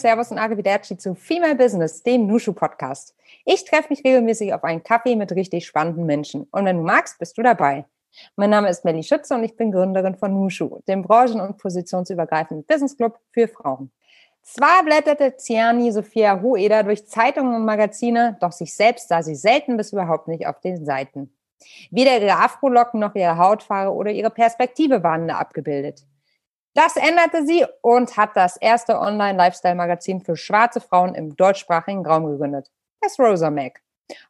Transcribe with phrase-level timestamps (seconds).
[0.00, 3.14] Servus und Arrivederci zu Female Business, dem Nushu Podcast.
[3.44, 6.46] Ich treffe mich regelmäßig auf einen Kaffee mit richtig spannenden Menschen.
[6.50, 7.84] Und wenn du magst, bist du dabei.
[8.34, 12.64] Mein Name ist Melly Schütze und ich bin Gründerin von Nushu, dem branchen- und positionsübergreifenden
[12.64, 13.92] Business Club für Frauen.
[14.42, 19.76] Zwar blätterte Ciani Sophia Hoeder durch Zeitungen und Magazine, doch sich selbst sah sie selten
[19.76, 21.36] bis überhaupt nicht auf den Seiten.
[21.90, 26.06] Weder ihre Afrolocken noch ihre Hautfarbe oder ihre Perspektive waren da abgebildet.
[26.74, 32.70] Das änderte sie und hat das erste Online-Lifestyle-Magazin für schwarze Frauen im deutschsprachigen Raum gegründet.
[33.00, 33.80] Das Rosa Mac.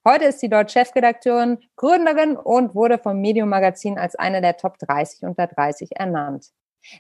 [0.06, 4.78] Heute ist sie dort Chefredakteurin, Gründerin und wurde vom Medium Magazin als eine der Top
[4.78, 6.50] 30 unter 30 ernannt.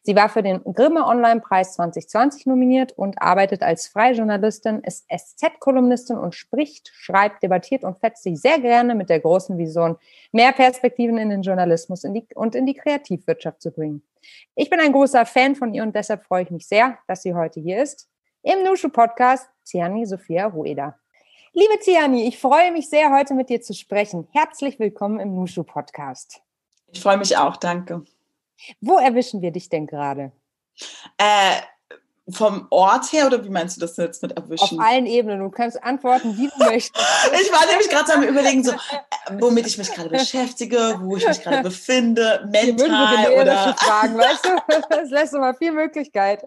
[0.02, 6.18] Sie war für den Grimme Online-Preis 2020 nominiert und arbeitet als freie Journalistin, ist SZ-Kolumnistin
[6.18, 9.96] und spricht, schreibt, debattiert und fetzt sich sehr gerne mit der großen Vision,
[10.32, 14.02] mehr Perspektiven in den Journalismus und in die Kreativwirtschaft zu bringen.
[14.54, 17.34] Ich bin ein großer Fan von ihr und deshalb freue ich mich sehr, dass sie
[17.34, 18.08] heute hier ist.
[18.42, 20.98] Im Nushu-Podcast Ziani Sophia Rueda.
[21.52, 24.28] Liebe Ziani, ich freue mich sehr, heute mit dir zu sprechen.
[24.32, 26.42] Herzlich willkommen im Nushu-Podcast.
[26.92, 28.04] Ich freue mich auch, danke.
[28.80, 30.32] Wo erwischen wir dich denn gerade?
[31.18, 31.60] Äh,
[32.32, 34.78] vom Ort her oder wie meinst du das jetzt mit erwischen?
[34.78, 35.40] Auf allen Ebenen.
[35.40, 37.04] Du kannst antworten, wie du möchtest.
[37.42, 38.76] ich war nämlich gerade am überlegen, so, äh,
[39.38, 44.44] womit ich mich gerade beschäftige, wo ich mich gerade befinde, mental so oder Fragen, weißt
[44.44, 44.74] du?
[44.88, 46.44] Das lässt immer viel Möglichkeit.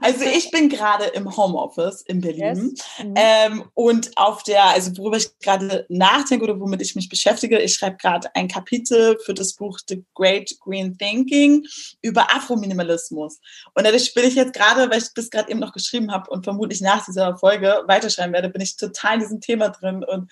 [0.00, 3.04] Also ich bin gerade im Homeoffice in Berlin yes.
[3.04, 3.14] mhm.
[3.16, 7.74] ähm, und auf der, also worüber ich gerade nachdenke oder womit ich mich beschäftige, ich
[7.74, 11.64] schreibe gerade ein Kapitel für das Buch The Great Green Thinking
[12.02, 13.40] über Afrominimalismus.
[13.74, 16.44] Und dadurch bin ich jetzt gerade, weil ich bis gerade eben noch geschrieben habe und
[16.44, 20.30] vermutlich nach dieser Folge weiterschreiben werde, bin ich total in diesem Thema drin und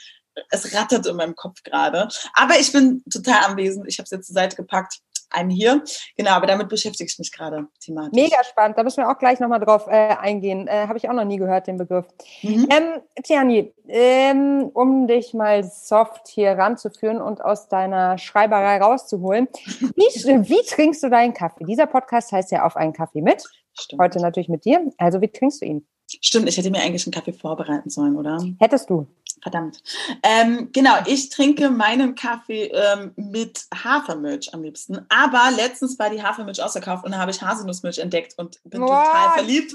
[0.51, 2.09] es rattert in meinem Kopf gerade.
[2.35, 3.87] Aber ich bin total anwesend.
[3.89, 5.01] Ich habe es jetzt zur Seite gepackt.
[5.31, 5.83] Einen hier.
[6.17, 8.13] Genau, aber damit beschäftige ich mich gerade thematisch.
[8.13, 8.79] Mega spannend.
[8.79, 10.69] Da müssen wir auch gleich nochmal drauf äh, eingehen.
[10.69, 12.07] Äh, habe ich auch noch nie gehört, den Begriff.
[12.43, 12.69] Mhm.
[12.71, 19.49] Ähm, Tiani, ähm, um dich mal soft hier ranzuführen und aus deiner Schreiberei rauszuholen.
[19.97, 21.65] Wie, wie trinkst du deinen Kaffee?
[21.65, 23.43] Dieser Podcast heißt ja auf einen Kaffee mit.
[23.79, 24.03] Stimmt.
[24.03, 24.93] Heute natürlich mit dir.
[24.99, 25.87] Also wie trinkst du ihn?
[26.21, 28.39] Stimmt, ich hätte mir eigentlich einen Kaffee vorbereiten sollen, oder?
[28.59, 29.07] Hättest du.
[29.43, 29.83] Verdammt.
[30.23, 35.05] Ähm, genau, ich trinke meinen Kaffee ähm, mit Hafermilch am liebsten.
[35.09, 39.05] Aber letztens war die Hafermilch ausverkauft und da habe ich Haselnussmilch entdeckt und bin Boah,
[39.05, 39.75] total verliebt.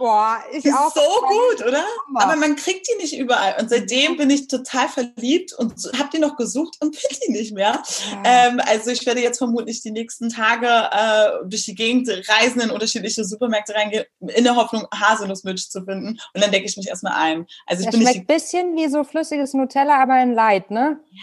[0.00, 0.86] Boah, ich die auch.
[0.86, 1.84] Ist so gut, oder?
[2.06, 2.22] Hammer.
[2.22, 3.56] Aber man kriegt die nicht überall.
[3.60, 7.52] Und seitdem bin ich total verliebt und habe die noch gesucht und finde die nicht
[7.52, 7.82] mehr.
[8.10, 8.22] Ja.
[8.24, 12.70] Ähm, also ich werde jetzt vermutlich die nächsten Tage äh, durch die Gegend reisen, in
[12.70, 16.18] unterschiedliche Supermärkte reingehen, in der Hoffnung, Haselnussmilch zu finden.
[16.32, 17.46] Und dann decke ich mich erstmal ein.
[17.66, 20.98] Also ich das bin schmeckt ein bisschen wie so flüssiges Nutella, aber in Light, ne?
[21.10, 21.22] Ja.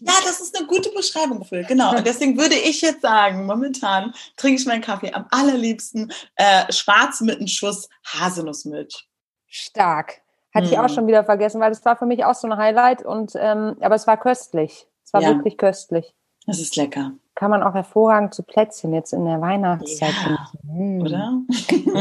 [0.00, 1.62] Ja, das ist eine gute Beschreibung für.
[1.64, 1.96] Genau.
[1.96, 7.20] Und deswegen würde ich jetzt sagen, momentan trinke ich meinen Kaffee am allerliebsten äh, schwarz
[7.20, 9.08] mit einem Schuss Haselnussmilch.
[9.46, 10.20] Stark.
[10.54, 10.72] Hatte hm.
[10.72, 10.94] ich auch hm.
[10.94, 13.04] schon wieder vergessen, weil das war für mich auch so ein Highlight.
[13.04, 14.86] Und ähm, aber es war köstlich.
[15.04, 15.28] Es war ja.
[15.30, 16.14] wirklich köstlich.
[16.46, 17.12] Das ist lecker.
[17.38, 21.00] Kann man auch hervorragend zu Plätzchen jetzt in der Weihnachtszeit ja, hm.
[21.02, 21.40] Oder?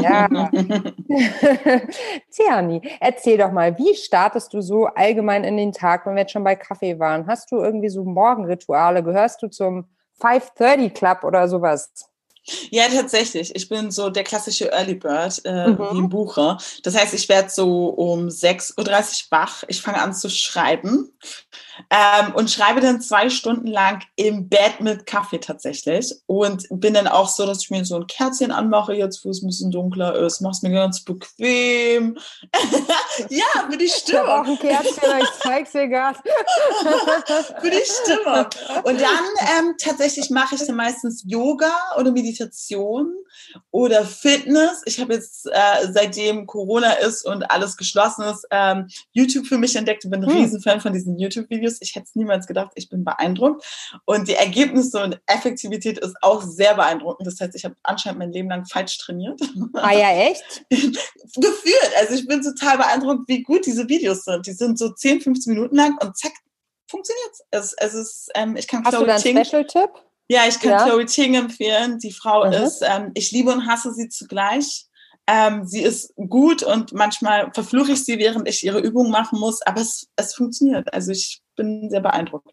[0.01, 0.27] Ja.
[2.31, 6.31] Tiani, erzähl doch mal, wie startest du so allgemein in den Tag, wenn wir jetzt
[6.31, 7.27] schon bei Kaffee waren?
[7.27, 9.03] Hast du irgendwie so Morgenrituale?
[9.03, 9.87] Gehörst du zum
[10.21, 11.91] 530 Club oder sowas?
[12.71, 13.55] Ja, tatsächlich.
[13.55, 15.77] Ich bin so der klassische Early Bird äh, mhm.
[15.77, 16.57] wie im Buche.
[16.81, 18.85] Das heißt, ich werde so um 6.30 Uhr
[19.29, 19.63] wach.
[19.67, 21.11] Ich fange an zu schreiben
[21.89, 26.13] ähm, und schreibe dann zwei Stunden lang im Bett mit Kaffee tatsächlich.
[26.25, 29.41] Und bin dann auch so, dass ich mir so ein Kerzchen anmache, jetzt wo es
[29.41, 30.41] ein bisschen dunkler ist.
[30.41, 32.17] Mach's mir ganz bequem.
[33.29, 34.23] ja, für die Stimme.
[34.23, 36.19] Ich auch ein Kerzchen, ich zeig's dir gerade.
[37.61, 38.49] für die Stimme.
[38.83, 43.13] Und dann ähm, tatsächlich mache ich dann meistens Yoga oder Meditation
[43.71, 44.81] oder Fitness.
[44.85, 49.75] Ich habe jetzt, äh, seitdem Corona ist und alles geschlossen ist, ähm, YouTube für mich
[49.75, 50.37] entdeckt und bin ein hm.
[50.37, 51.66] Riesenfan von diesen YouTube-Videos.
[51.81, 53.65] Ich hätte es niemals gedacht, ich bin beeindruckt.
[54.05, 57.27] Und die Ergebnisse und Effektivität ist auch sehr beeindruckend.
[57.27, 59.39] Das heißt, ich habe anscheinend mein Leben lang falsch trainiert.
[59.73, 60.65] Ah ja, echt?
[60.69, 61.91] Gefühlt.
[61.99, 64.47] Also ich bin total beeindruckt, wie gut diese Videos sind.
[64.47, 66.31] Die sind so 10, 15 Minuten lang und zack,
[66.87, 67.73] funktioniert es.
[67.77, 69.89] Es ist, ähm, ich kann Hast du da einen Special-Tipp?
[70.29, 70.85] Ja, ich kann ja.
[70.85, 71.99] Chloe Ting empfehlen.
[71.99, 72.53] Die Frau mhm.
[72.53, 74.87] ist, ähm, ich liebe und hasse sie zugleich.
[75.27, 79.61] Ähm, sie ist gut und manchmal verfluche ich sie, während ich ihre Übungen machen muss,
[79.61, 80.93] aber es, es funktioniert.
[80.93, 82.49] Also ich bin sehr beeindruckt.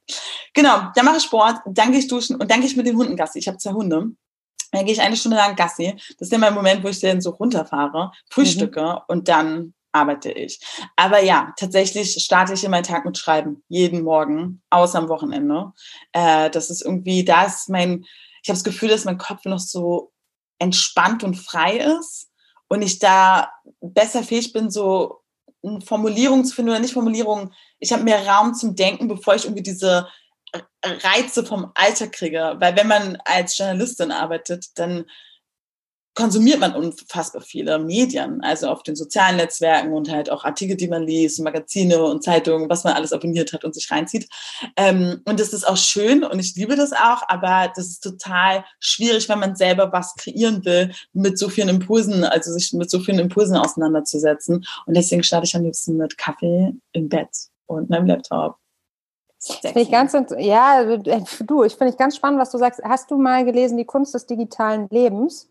[0.52, 2.96] Genau, dann mache ich Sport, dann gehe ich duschen und dann gehe ich mit den
[2.96, 3.38] Hunden Gassi.
[3.38, 4.08] Ich habe zwei Hunde.
[4.72, 5.94] Dann gehe ich eine Stunde lang Gassi.
[6.18, 8.98] Das ist ja mein Moment, wo ich dann so runterfahre, frühstücke mhm.
[9.06, 10.60] und dann arbeite ich.
[10.96, 13.62] Aber ja, tatsächlich starte ich in meinen Tag mit Schreiben.
[13.68, 15.72] Jeden Morgen, außer am Wochenende.
[16.12, 18.04] Äh, das ist irgendwie, da ist mein,
[18.42, 20.12] ich habe das Gefühl, dass mein Kopf noch so
[20.58, 22.30] entspannt und frei ist.
[22.68, 25.23] und ich da besser fähig bin, so
[25.84, 27.52] Formulierungen zu finden oder nicht Formulierungen.
[27.78, 30.08] Ich habe mehr Raum zum Denken, bevor ich irgendwie diese
[30.84, 32.56] Reize vom Alter kriege.
[32.58, 35.04] Weil wenn man als Journalistin arbeitet, dann
[36.14, 40.88] konsumiert man unfassbar viele Medien, also auf den sozialen Netzwerken und halt auch Artikel, die
[40.88, 44.28] man liest, Magazine und Zeitungen, was man alles abonniert hat und sich reinzieht.
[44.76, 48.64] Ähm, und das ist auch schön und ich liebe das auch, aber das ist total
[48.78, 53.00] schwierig, wenn man selber was kreieren will, mit so vielen Impulsen, also sich mit so
[53.00, 54.64] vielen Impulsen auseinanderzusetzen.
[54.86, 57.30] Und deswegen starte ich am liebsten mit Kaffee im Bett
[57.66, 58.56] und meinem Laptop.
[59.40, 62.80] Finde ich ganz, ja, äh, du, ich finde ich ganz spannend, was du sagst.
[62.82, 65.50] Hast du mal gelesen, die Kunst des digitalen Lebens?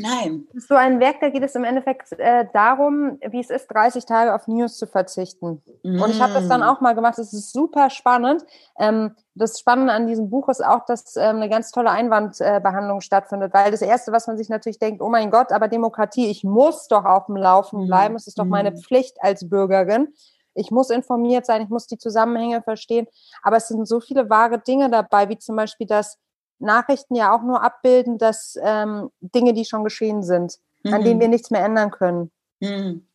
[0.00, 0.46] Nein.
[0.52, 4.04] Das so ein Werk, da geht es im Endeffekt äh, darum, wie es ist, 30
[4.04, 5.62] Tage auf News zu verzichten.
[5.82, 6.00] Mm.
[6.00, 6.64] Und ich habe das dann mm.
[6.64, 7.18] auch mal gemacht.
[7.18, 8.44] Das ist super spannend.
[8.78, 13.02] Ähm, das Spannende an diesem Buch ist auch, dass ähm, eine ganz tolle Einwandbehandlung äh,
[13.02, 16.44] stattfindet, weil das Erste, was man sich natürlich denkt, oh mein Gott, aber Demokratie, ich
[16.44, 17.86] muss doch auf dem Laufen mm.
[17.86, 18.14] bleiben.
[18.16, 18.78] Es ist doch meine mm.
[18.78, 20.08] Pflicht als Bürgerin.
[20.54, 23.06] Ich muss informiert sein, ich muss die Zusammenhänge verstehen.
[23.42, 26.18] Aber es sind so viele wahre Dinge dabei, wie zum Beispiel, dass
[26.60, 30.94] Nachrichten ja auch nur abbilden, dass ähm, Dinge, die schon geschehen sind, mhm.
[30.94, 31.20] an denen mhm.
[31.20, 32.30] wir nichts mehr ändern können.
[32.60, 33.06] Mhm.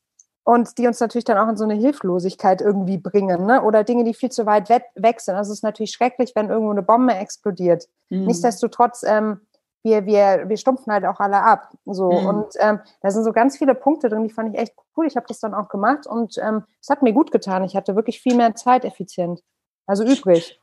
[0.44, 3.64] Und die uns natürlich dann auch in so eine Hilflosigkeit irgendwie bringen, ne?
[3.64, 5.34] Oder Dinge, die viel zu weit weg sind.
[5.36, 7.88] Also es ist natürlich schrecklich, wenn irgendwo eine Bombe explodiert.
[8.10, 8.26] Mhm.
[8.26, 9.42] Nichtsdestotrotz, ähm,
[9.82, 11.72] wir, wir, wir stumpfen halt auch alle ab.
[11.86, 12.12] So.
[12.12, 12.28] Mhm.
[12.28, 15.08] Und ähm, da sind so ganz viele Punkte drin, die fand ich echt cool.
[15.08, 17.64] Ich habe das dann auch gemacht und ähm, es hat mir gut getan.
[17.64, 19.42] Ich hatte wirklich viel mehr Zeit effizient.
[19.88, 20.60] Also übrig.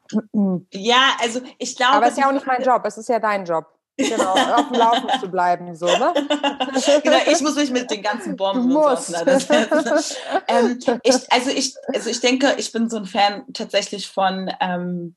[0.72, 1.94] Ja, also ich glaube.
[1.94, 3.66] Aber es ist ja auch nicht mein Job, es ist ja dein Job.
[3.96, 6.14] Genau, auf dem Laufen zu bleiben, so, ne?
[7.04, 10.16] genau, ich muss mich mit den ganzen Bomben auseinandersetzen.
[10.48, 15.14] ähm, ich, also, ich, also ich denke, ich bin so ein Fan tatsächlich von ähm,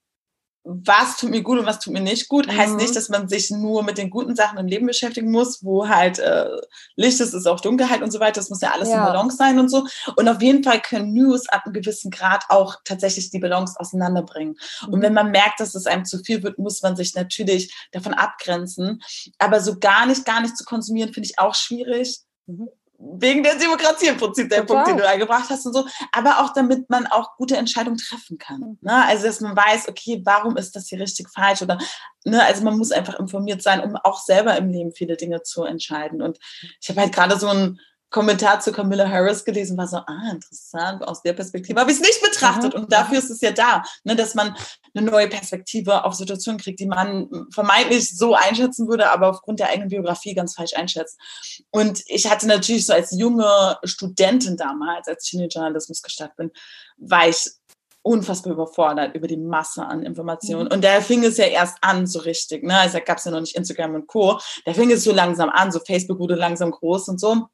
[0.66, 2.48] was tut mir gut und was tut mir nicht gut.
[2.48, 2.58] Mhm.
[2.58, 5.88] Heißt nicht, dass man sich nur mit den guten Sachen im Leben beschäftigen muss, wo
[5.88, 6.50] halt äh,
[6.96, 8.42] Licht ist, ist auch Dunkelheit und so weiter.
[8.42, 8.98] Das muss ja alles ja.
[8.98, 9.86] in Balance sein und so.
[10.16, 14.56] Und auf jeden Fall können News ab einem gewissen Grad auch tatsächlich die Balance auseinanderbringen.
[14.88, 14.94] Mhm.
[14.94, 18.16] Und wenn man merkt, dass es einem zu viel wird, muss man sich natürlich davon
[18.16, 19.04] abgrenzen.
[19.38, 22.22] Aber so gar nicht, gar nicht zu konsumieren, finde ich auch schwierig.
[22.48, 24.84] Mhm wegen der Demokratie im Prinzip der Total.
[24.84, 28.38] Punkt, den du eingebracht hast und so, aber auch damit man auch gute Entscheidungen treffen
[28.38, 28.60] kann.
[28.60, 28.78] Mhm.
[28.82, 29.06] Ne?
[29.06, 31.78] Also dass man weiß, okay, warum ist das hier richtig falsch oder
[32.24, 35.64] ne, also man muss einfach informiert sein, um auch selber im Leben viele Dinge zu
[35.64, 36.22] entscheiden.
[36.22, 36.40] Und
[36.82, 37.80] ich habe halt gerade so ein
[38.16, 42.02] Kommentar zu Camilla Harris gelesen, war so, ah, interessant, aus der Perspektive habe ich es
[42.02, 42.74] nicht betrachtet.
[42.74, 42.84] Mhm.
[42.84, 44.56] Und dafür ist es ja da, ne, dass man
[44.94, 49.68] eine neue Perspektive auf Situationen kriegt, die man vermeintlich so einschätzen würde, aber aufgrund der
[49.68, 51.20] eigenen Biografie ganz falsch einschätzt.
[51.72, 56.38] Und ich hatte natürlich so als junge Studentin damals, als ich in den Journalismus gestartet
[56.38, 56.52] bin,
[56.96, 57.52] war ich
[58.02, 60.68] unfassbar überfordert über die Masse an Informationen.
[60.68, 60.72] Mhm.
[60.72, 62.64] Und da fing es ja erst an, so richtig.
[62.64, 62.78] Ne?
[62.78, 64.40] Also da gab es ja noch nicht Instagram und Co.
[64.64, 67.48] Da fing es so langsam an, so Facebook wurde langsam groß und so.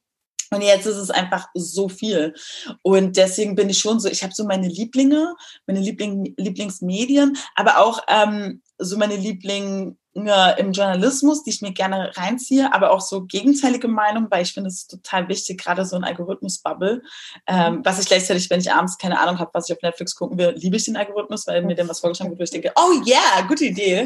[0.54, 2.34] Und jetzt ist es einfach so viel.
[2.82, 5.34] Und deswegen bin ich schon so, ich habe so meine Lieblinge,
[5.66, 12.12] meine Liebling, Lieblingsmedien, aber auch ähm, so meine Liebling, im Journalismus, die ich mir gerne
[12.16, 16.04] reinziehe, aber auch so gegenteilige Meinungen, weil ich finde es total wichtig, gerade so ein
[16.04, 17.02] Algorithmus-Bubble.
[17.48, 20.38] Ähm, was ich gleichzeitig, wenn ich abends keine Ahnung habe, was ich auf Netflix gucken
[20.38, 23.02] will, liebe ich den Algorithmus, weil mir dann was vorgeschlagen wird, wo ich denke, oh
[23.06, 24.06] yeah, gute Idee.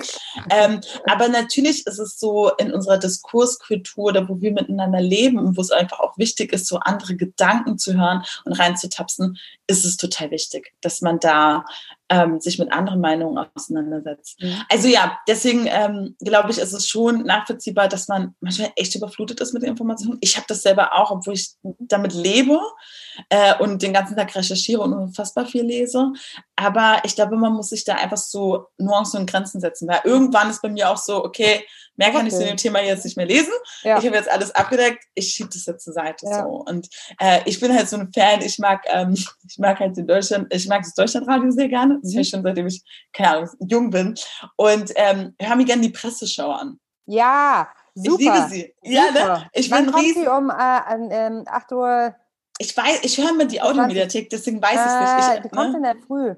[0.51, 5.61] Ähm, aber natürlich ist es so in unserer Diskurskultur, da wo wir miteinander leben, wo
[5.61, 10.29] es einfach auch wichtig ist, so andere Gedanken zu hören und reinzutapsen, ist es total
[10.29, 11.65] wichtig, dass man da
[12.09, 14.41] ähm, sich mit anderen Meinungen auseinandersetzt.
[14.41, 14.61] Mhm.
[14.69, 19.39] Also ja, deswegen ähm, glaube ich, ist es schon nachvollziehbar, dass man manchmal echt überflutet
[19.41, 20.17] ist mit Informationen.
[20.21, 22.59] Ich habe das selber auch, obwohl ich damit lebe
[23.29, 26.11] äh, und den ganzen Tag recherchiere und unfassbar viel lese.
[26.55, 30.49] Aber ich glaube, man muss sich da einfach so Nuancen und Grenzen setzen, weil irgendwann
[30.49, 31.65] ist bei mir auch so, okay,
[31.97, 32.27] Mehr kann okay.
[32.27, 33.53] ich zu dem Thema jetzt nicht mehr lesen.
[33.83, 33.97] Ja.
[33.97, 35.03] Ich habe jetzt alles abgedeckt.
[35.13, 36.43] Ich schiebe das jetzt zur Seite ja.
[36.43, 36.49] so.
[36.49, 38.41] Und äh, ich bin halt so ein Fan.
[38.41, 39.13] Ich mag, ähm,
[39.47, 41.99] ich mag halt den Deutschland, ich mag das Deutschlandradio sehr gerne.
[42.01, 42.23] Das mhm.
[42.23, 42.83] schon seitdem ich
[43.13, 44.15] keine Ahnung jung bin.
[44.57, 46.79] Und ähm, höre mir gerne die Presseschau an.
[47.05, 48.19] Ja, super.
[48.19, 48.73] Ich liebe sie.
[48.81, 49.49] Ja, ne?
[49.53, 50.23] Ich Wann bin riesen.
[50.23, 52.15] Sie um äh, ähm, 8 Uhr.
[52.57, 55.37] Ich weiß, ich höre mir die Audiomediathek, deswegen weiß ich es nicht.
[55.37, 55.77] Ich, die kommt ne?
[55.77, 56.35] in der Früh.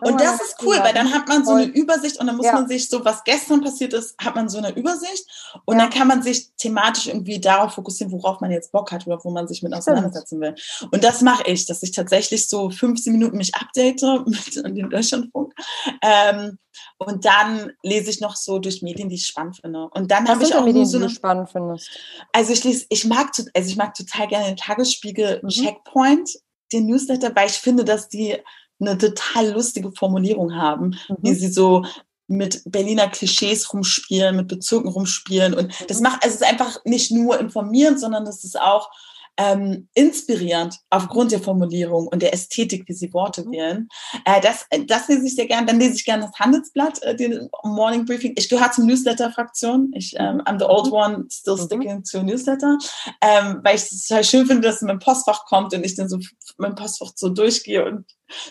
[0.00, 2.52] Und das ist cool, weil dann hat man so eine Übersicht und dann muss ja.
[2.52, 5.26] man sich so, was gestern passiert ist, hat man so eine Übersicht
[5.64, 5.84] und ja.
[5.84, 9.30] dann kann man sich thematisch irgendwie darauf fokussieren, worauf man jetzt Bock hat oder wo
[9.30, 10.54] man sich mit auseinandersetzen will.
[10.90, 15.54] Und das mache ich, dass ich tatsächlich so 15 Minuten mich update mit dem Deutschlandfunk.
[16.02, 16.58] Ähm,
[16.98, 19.88] und dann lese ich noch so durch Medien, die ich spannend finde.
[19.92, 21.90] Und dann habe ich auch Medien, so eine, die du spannend findest.
[22.32, 25.48] Also ich lese, ich mag, also ich mag total gerne den Tagesspiegel mhm.
[25.48, 26.30] Checkpoint,
[26.72, 28.36] den Newsletter, weil ich finde, dass die
[28.80, 31.16] eine total lustige Formulierung haben, mhm.
[31.22, 31.84] wie sie so
[32.26, 35.52] mit Berliner Klischees rumspielen, mit Bezirken rumspielen.
[35.52, 36.04] Und das mhm.
[36.04, 38.88] macht, also es ist einfach nicht nur informierend, sondern das ist auch
[39.36, 43.52] ähm, inspirierend aufgrund der Formulierung und der Ästhetik, wie sie Worte mhm.
[43.52, 43.88] wählen.
[44.24, 45.66] Äh, das, das lese ich sehr gern.
[45.66, 48.34] Dann lese ich gerne das Handelsblatt, äh, den Morning Briefing.
[48.36, 49.92] Ich gehöre zum Newsletter-Fraktion.
[49.94, 50.40] Ich, ähm, mhm.
[50.42, 51.64] I'm the old one, still mhm.
[51.64, 52.76] sticking to Newsletter,
[53.22, 55.94] ähm, weil ich es total schön finde, dass es in mein Postfach kommt und ich
[55.94, 56.18] dann so
[56.58, 58.04] mein Postfach so durchgehe und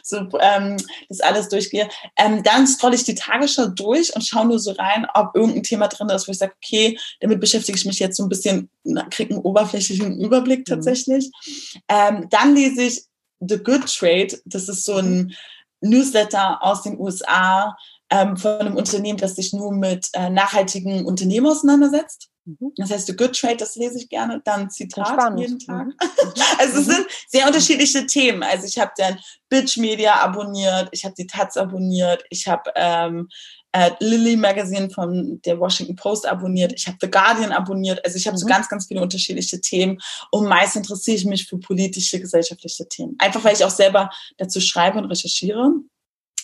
[0.03, 1.89] so ähm, das alles durchgehe.
[2.17, 5.88] Ähm, dann scrolle ich die Tagesschau durch und schaue nur so rein, ob irgendein Thema
[5.88, 8.69] drin ist, wo ich sage, okay, damit beschäftige ich mich jetzt so ein bisschen,
[9.09, 10.65] kriege einen oberflächlichen Überblick mhm.
[10.65, 11.25] tatsächlich.
[11.25, 11.81] Mhm.
[11.89, 13.03] Ähm, dann lese ich
[13.39, 14.39] The Good Trade.
[14.45, 15.36] Das ist so ein
[15.81, 17.77] Newsletter aus den USA
[18.09, 22.29] ähm, von einem Unternehmen, das sich nur mit äh, nachhaltigen Unternehmen auseinandersetzt.
[22.49, 22.73] Mhm.
[22.77, 24.41] Das heißt, The Good Trade, das lese ich gerne.
[24.43, 25.87] Dann Zitat jeden Tag.
[25.87, 25.93] Mhm.
[26.57, 28.43] also es sind sehr unterschiedliche Themen.
[28.43, 33.29] Also ich habe dann Bitch Media abonniert, ich habe die Taz abonniert, ich habe ähm,
[33.71, 38.03] äh, Lily Magazine von der Washington Post abonniert, ich habe The Guardian abonniert.
[38.03, 38.39] Also ich habe mhm.
[38.39, 39.99] so ganz, ganz viele unterschiedliche Themen
[40.31, 43.15] und meist interessiere ich mich für politische, gesellschaftliche Themen.
[43.19, 45.71] Einfach weil ich auch selber dazu schreibe und recherchiere.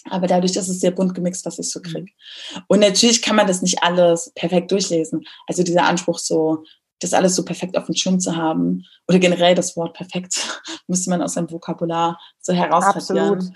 [0.09, 2.11] Aber dadurch ist es sehr bunt gemixt, was ich so kriege.
[2.67, 5.25] Und natürlich kann man das nicht alles perfekt durchlesen.
[5.47, 6.63] Also dieser Anspruch so,
[6.99, 11.09] das alles so perfekt auf dem Schirm zu haben oder generell das Wort perfekt müsste
[11.09, 13.53] man aus seinem Vokabular so herausradieren.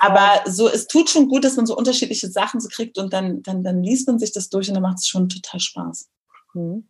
[0.00, 3.42] Aber so, es tut schon gut, dass man so unterschiedliche Sachen so kriegt und dann,
[3.42, 6.08] dann, dann liest man sich das durch und dann macht es schon total Spaß.
[6.54, 6.88] Mhm.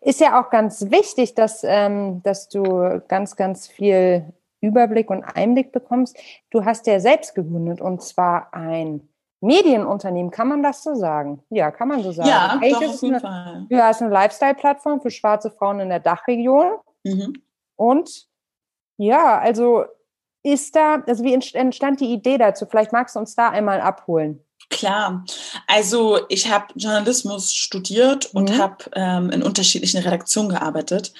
[0.00, 5.72] Ist ja auch ganz wichtig, dass, ähm, dass du ganz, ganz viel Überblick und Einblick
[5.72, 6.16] bekommst.
[6.50, 9.08] Du hast ja selbst gegründet und zwar ein
[9.40, 11.42] Medienunternehmen, kann man das so sagen?
[11.48, 12.28] Ja, kann man so sagen.
[12.28, 13.66] Ja, doch, auf jeden eine, Fall.
[13.70, 16.72] Du hast eine Lifestyle-Plattform für schwarze Frauen in der Dachregion.
[17.04, 17.34] Mhm.
[17.76, 18.26] Und
[18.96, 19.84] ja, also
[20.42, 22.66] ist da, also wie entstand die Idee dazu?
[22.66, 24.44] Vielleicht magst du uns da einmal abholen.
[24.70, 25.24] Klar,
[25.66, 28.58] also ich habe Journalismus studiert und mhm.
[28.58, 31.14] habe ähm, in unterschiedlichen Redaktionen gearbeitet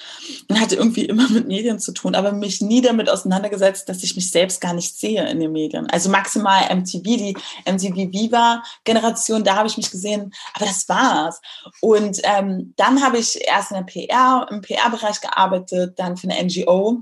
[0.47, 4.15] und hatte irgendwie immer mit Medien zu tun, aber mich nie damit auseinandergesetzt, dass ich
[4.15, 5.89] mich selbst gar nicht sehe in den Medien.
[5.89, 11.41] Also maximal MTV, die MTV Viva Generation, da habe ich mich gesehen, aber das war's.
[11.81, 16.43] Und ähm, dann habe ich erst in der PR, im PR-Bereich gearbeitet, dann für eine
[16.43, 17.01] NGO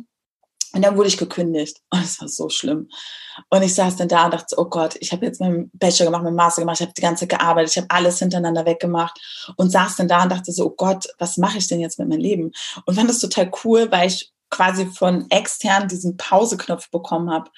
[0.73, 1.77] und dann wurde ich gekündigt.
[1.89, 2.89] Und es war so schlimm.
[3.49, 6.23] Und ich saß dann da und dachte, oh Gott, ich habe jetzt meinen Bachelor gemacht,
[6.23, 9.19] meinen Master gemacht, ich habe die ganze Zeit gearbeitet, ich habe alles hintereinander weggemacht
[9.57, 12.07] und saß dann da und dachte so, oh Gott, was mache ich denn jetzt mit
[12.09, 12.51] meinem Leben?
[12.85, 17.49] Und fand das total cool, weil ich quasi von extern diesen Pauseknopf bekommen habe,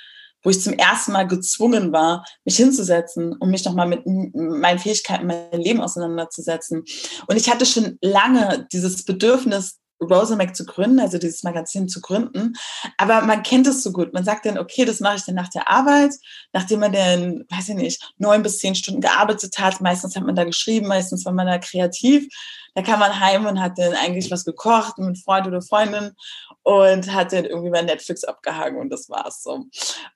[0.43, 5.27] wo ich zum ersten Mal gezwungen war, mich hinzusetzen und mich nochmal mit meinen Fähigkeiten,
[5.27, 6.83] meinem Leben auseinanderzusetzen.
[7.27, 12.53] Und ich hatte schon lange dieses Bedürfnis, Rosamac zu gründen, also dieses Magazin zu gründen.
[12.97, 14.13] Aber man kennt es so gut.
[14.13, 16.13] Man sagt dann, okay, das mache ich dann nach der Arbeit,
[16.53, 19.81] nachdem man dann, weiß ich nicht, neun bis zehn Stunden gearbeitet hat.
[19.81, 22.27] Meistens hat man da geschrieben, meistens war man da kreativ.
[22.75, 26.15] Da kam man heim und hat dann eigentlich was gekocht mit Freund oder Freundin
[26.63, 29.65] und hat dann irgendwie bei Netflix abgehangen und das war's so.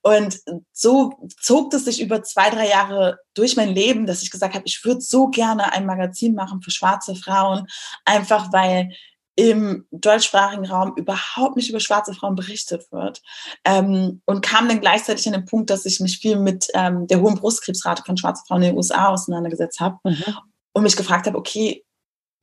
[0.02, 0.40] Und
[0.72, 1.12] so
[1.42, 4.86] zog das sich über zwei, drei Jahre durch mein Leben, dass ich gesagt habe, ich
[4.86, 7.68] würde so gerne ein Magazin machen für schwarze Frauen,
[8.06, 8.92] einfach weil
[9.36, 13.22] im deutschsprachigen Raum überhaupt nicht über schwarze Frauen berichtet wird.
[13.66, 17.22] Ähm, und kam dann gleichzeitig an den Punkt, dass ich mich viel mit ähm, der
[17.22, 20.24] hohen Brustkrebsrate von schwarzen Frauen in den USA auseinandergesetzt habe mhm.
[20.74, 21.84] und mich gefragt habe, okay,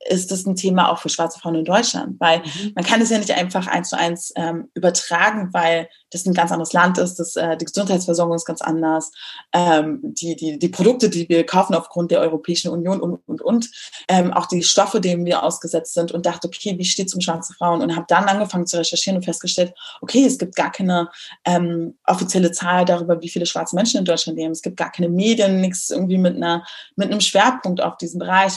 [0.09, 2.71] ist das ein Thema auch für schwarze Frauen in Deutschland, weil mhm.
[2.75, 6.51] man kann es ja nicht einfach eins zu eins ähm, übertragen, weil das ein ganz
[6.51, 9.11] anderes Land ist, das, äh, die Gesundheitsversorgung ist ganz anders,
[9.53, 13.69] ähm, die, die, die Produkte, die wir kaufen aufgrund der Europäischen Union und, und, und,
[14.07, 17.21] ähm, auch die Stoffe, denen wir ausgesetzt sind und dachte, okay, wie steht es um
[17.21, 17.81] schwarze Frauen?
[17.81, 21.09] Und habe dann angefangen zu recherchieren und festgestellt, okay, es gibt gar keine
[21.45, 24.51] ähm, offizielle Zahl darüber, wie viele schwarze Menschen in Deutschland leben.
[24.51, 26.65] Es gibt gar keine Medien, nichts irgendwie mit einer,
[26.95, 28.53] mit einem Schwerpunkt auf diesem Bereich.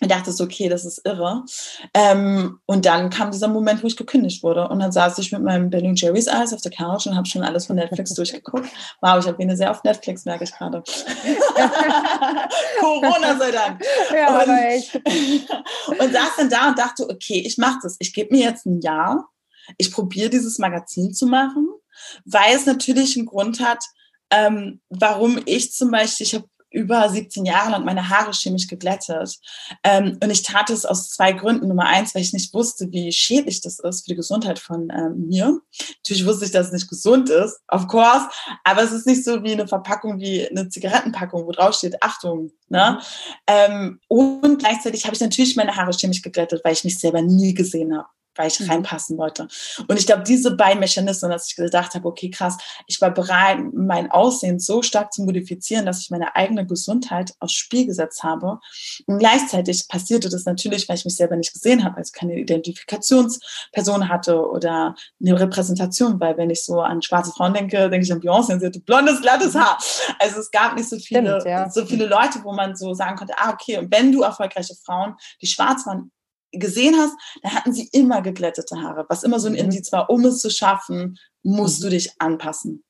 [0.00, 1.44] Ich dachte so, okay, das ist irre.
[1.94, 4.68] Ähm, und dann kam dieser Moment, wo ich gekündigt wurde.
[4.68, 7.42] Und dann saß ich mit meinem Ben Jerry's Eis auf der Couch und habe schon
[7.42, 8.68] alles von Netflix durchgeguckt.
[9.00, 10.82] Wow, ich habe eine sehr auf Netflix, merke ich gerade.
[12.80, 13.82] Corona sei Dank.
[14.12, 14.94] Ja, und, echt.
[15.88, 17.96] und saß dann da und dachte, okay, ich mache das.
[17.98, 19.30] Ich gebe mir jetzt ein Jahr.
[19.78, 21.68] Ich probiere dieses Magazin zu machen,
[22.24, 23.82] weil es natürlich einen Grund hat,
[24.30, 29.38] ähm, warum ich zum Beispiel, ich habe über 17 Jahre lang meine Haare chemisch geglättet.
[29.82, 31.68] Ähm, und ich tat es aus zwei Gründen.
[31.68, 35.26] Nummer eins, weil ich nicht wusste, wie schädlich das ist für die Gesundheit von ähm,
[35.26, 35.58] mir.
[35.98, 38.28] Natürlich wusste ich, dass es nicht gesund ist, of course.
[38.62, 42.52] Aber es ist nicht so wie eine Verpackung, wie eine Zigarettenpackung, wo drauf steht, Achtung.
[42.68, 42.98] Ne?
[42.98, 43.04] Mhm.
[43.46, 47.54] Ähm, und gleichzeitig habe ich natürlich meine Haare chemisch geglättet, weil ich mich selber nie
[47.54, 48.08] gesehen habe.
[48.36, 48.70] Weil ich mhm.
[48.70, 49.48] reinpassen wollte.
[49.88, 53.58] Und ich glaube, diese beiden Mechanismen, dass ich gedacht habe, okay, krass, ich war bereit,
[53.72, 58.58] mein Aussehen so stark zu modifizieren, dass ich meine eigene Gesundheit aufs Spiel gesetzt habe.
[59.06, 64.08] Und gleichzeitig passierte das natürlich, weil ich mich selber nicht gesehen habe, also keine Identifikationsperson
[64.08, 68.20] hatte oder eine Repräsentation, weil wenn ich so an schwarze Frauen denke, denke ich an
[68.20, 69.78] Beyoncé, sie hatte blondes, glattes Haar.
[70.18, 71.70] Also es gab nicht so viele, Stimmt, ja.
[71.70, 75.14] so viele Leute, wo man so sagen konnte, ah, okay, und wenn du erfolgreiche Frauen,
[75.40, 76.10] die schwarz waren,
[76.58, 79.58] gesehen hast, dann hatten sie immer geglättete Haare, was immer so ein mhm.
[79.58, 81.84] Indiz war, um es zu schaffen, musst mhm.
[81.84, 82.84] du dich anpassen.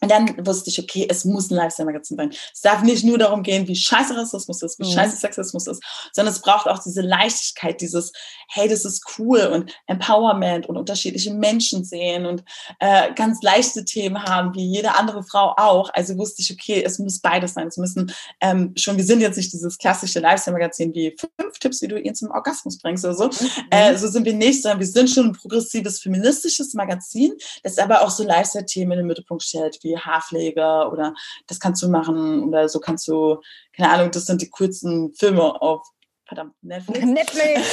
[0.00, 2.30] Und dann wusste ich, okay, es muss ein Lifestyle-Magazin sein.
[2.52, 4.92] Es darf nicht nur darum gehen, wie scheiße Rassismus ist, wie mhm.
[4.92, 8.12] scheiße Sexismus ist, sondern es braucht auch diese Leichtigkeit, dieses,
[8.48, 12.44] hey, das ist cool und Empowerment und unterschiedliche Menschen sehen und
[12.80, 15.90] äh, ganz leichte Themen haben, wie jede andere Frau auch.
[15.94, 17.68] Also wusste ich, okay, es muss beides sein.
[17.68, 21.88] Es müssen ähm, schon, wir sind jetzt nicht dieses klassische Lifestyle-Magazin wie fünf Tipps, wie
[21.88, 23.26] du ihn zum Orgasmus bringst oder so.
[23.26, 23.50] Mhm.
[23.70, 28.02] Äh, so sind wir nicht, sondern wir sind schon ein progressives, feministisches Magazin, das aber
[28.02, 31.14] auch so Lifestyle-Themen in den Mittelpunkt stellt, wie Haarpflege oder
[31.46, 33.40] das kannst du machen oder so kannst du,
[33.74, 35.86] keine Ahnung, das sind die kurzen Filme auf
[36.26, 37.04] verdammt, Netflix.
[37.04, 37.72] Netflix.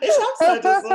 [0.00, 0.90] ich hab's heute so.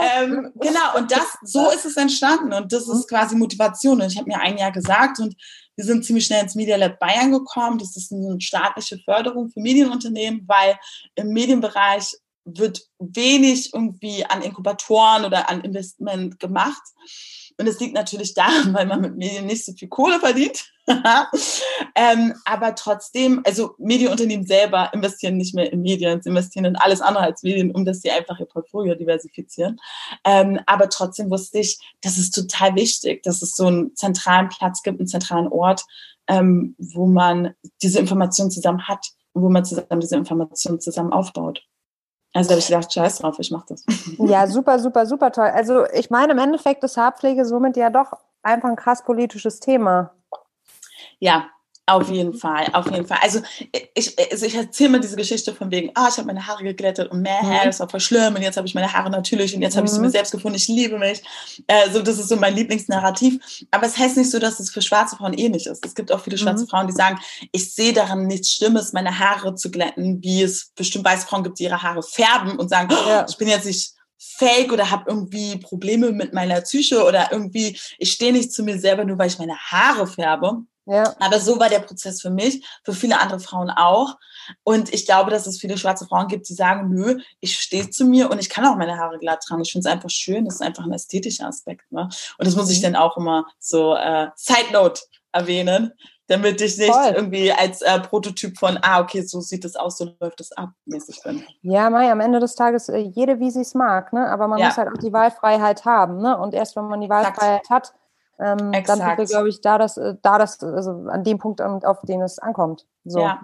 [0.00, 4.00] Ähm, genau, und das, so ist es entstanden und das ist quasi Motivation.
[4.00, 5.34] Und ich habe mir ein Jahr gesagt und
[5.74, 7.78] wir sind ziemlich schnell ins Media Lab Bayern gekommen.
[7.78, 10.78] Das ist eine staatliche Förderung für Medienunternehmen, weil
[11.16, 16.82] im Medienbereich wird wenig irgendwie an Inkubatoren oder an Investment gemacht.
[17.58, 20.72] Und es liegt natürlich daran, weil man mit Medien nicht so viel Kohle verdient.
[21.96, 27.00] ähm, aber trotzdem, also Medienunternehmen selber investieren nicht mehr in Medien, sie investieren in alles
[27.00, 29.80] andere als Medien, um dass sie einfach ihr Portfolio diversifizieren.
[30.24, 34.82] Ähm, aber trotzdem wusste ich, das ist total wichtig, dass es so einen zentralen Platz
[34.82, 35.84] gibt, einen zentralen Ort,
[36.28, 41.62] ähm, wo man diese Informationen zusammen hat, wo man zusammen diese Informationen zusammen aufbaut.
[42.36, 43.84] Also da habe ich gedacht, scheiß drauf, ich mache das.
[44.18, 45.50] Ja, super, super, super toll.
[45.52, 50.12] Also ich meine, im Endeffekt ist Haarpflege somit ja doch einfach ein krass politisches Thema.
[51.18, 51.46] Ja,
[51.88, 53.18] auf jeden Fall, auf jeden Fall.
[53.22, 53.40] Also
[53.94, 57.12] ich, also ich erzähle mir diese Geschichte von wegen, ah, ich habe meine Haare geglättet
[57.12, 57.66] und mehr Hair, mhm.
[57.66, 59.92] das war voll schlimm und jetzt habe ich meine Haare natürlich und jetzt habe ich
[59.92, 60.12] sie mir mhm.
[60.12, 61.22] selbst gefunden, ich liebe mich.
[61.68, 63.38] Äh, so, das ist so mein Lieblingsnarrativ.
[63.70, 65.86] Aber es heißt nicht so, dass es für schwarze Frauen ähnlich ist.
[65.86, 66.68] Es gibt auch viele schwarze mhm.
[66.68, 67.20] Frauen, die sagen,
[67.52, 71.60] ich sehe daran nichts Schlimmes, meine Haare zu glätten, wie es bestimmt weiße Frauen gibt,
[71.60, 73.22] die ihre Haare färben und sagen, ja.
[73.22, 77.78] oh, ich bin jetzt nicht fake oder habe irgendwie Probleme mit meiner Psyche oder irgendwie,
[77.98, 80.62] ich stehe nicht zu mir selber, nur weil ich meine Haare färbe.
[80.86, 81.14] Ja.
[81.18, 84.16] Aber so war der Prozess für mich, für viele andere Frauen auch.
[84.62, 88.04] Und ich glaube, dass es viele schwarze Frauen gibt, die sagen, nö, ich stehe zu
[88.04, 89.62] mir und ich kann auch meine Haare glatt tragen.
[89.62, 91.90] Ich finde es einfach schön, das ist einfach ein ästhetischer Aspekt.
[91.90, 92.08] Ne?
[92.38, 92.84] Und das muss ich mhm.
[92.84, 95.92] dann auch immer so äh, Side Note erwähnen,
[96.28, 97.12] damit ich nicht Voll.
[97.14, 100.70] irgendwie als äh, Prototyp von, ah, okay, so sieht es aus, so läuft es ab,
[100.84, 101.44] mäßig bin.
[101.62, 104.28] Ja, Mai, am Ende des Tages, äh, jede wie sie es mag, ne?
[104.28, 104.66] aber man ja.
[104.66, 106.18] muss halt auch die Wahlfreiheit haben.
[106.18, 106.36] Ne?
[106.36, 107.70] Und erst wenn man die Wahlfreiheit Exakt.
[107.70, 107.94] hat,
[108.38, 111.60] ähm, dann sind wir, glaube ich, da das, äh, da das, also an dem Punkt,
[111.62, 112.86] auf den es ankommt.
[113.04, 113.20] So.
[113.20, 113.40] Ja.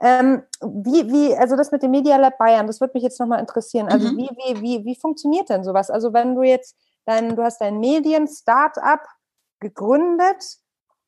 [0.00, 3.40] Ähm, wie, wie, also das mit dem Media Lab Bayern, das würde mich jetzt nochmal
[3.40, 3.88] interessieren.
[3.88, 4.16] Also mhm.
[4.16, 5.90] wie, wie, wie, wie funktioniert denn sowas?
[5.90, 9.00] Also wenn du jetzt dein, du hast dein Medien-Startup
[9.60, 10.58] gegründet,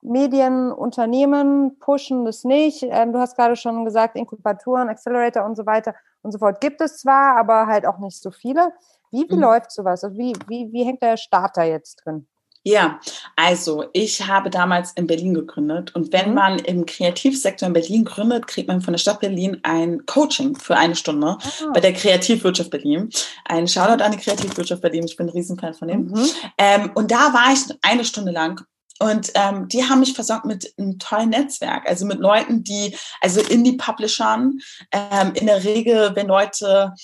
[0.02, 2.82] Medienunternehmen pushen das nicht.
[2.82, 6.80] Ähm, du hast gerade schon gesagt, Inkubatoren, Accelerator und so weiter und so fort gibt
[6.80, 8.72] es zwar, aber halt auch nicht so viele.
[9.10, 9.40] Wie, wie mhm.
[9.40, 10.04] läuft sowas?
[10.04, 12.28] Also wie, wie, wie hängt der Starter jetzt drin?
[12.66, 12.98] Ja,
[13.36, 16.34] also ich habe damals in Berlin gegründet und wenn mhm.
[16.34, 20.74] man im Kreativsektor in Berlin gründet, kriegt man von der Stadt Berlin ein Coaching für
[20.74, 21.70] eine Stunde ah.
[21.74, 23.10] bei der Kreativwirtschaft Berlin.
[23.44, 26.06] Ein Shoutout an die Kreativwirtschaft Berlin, ich bin ein Riesenfan von dem.
[26.06, 26.26] Mhm.
[26.56, 28.64] Ähm, und da war ich eine Stunde lang
[28.98, 33.40] und ähm, die haben mich versorgt mit einem tollen Netzwerk, also mit Leuten, die, also
[33.40, 34.58] Indie-Publishern,
[34.92, 36.94] ähm, in der Regel, wenn Leute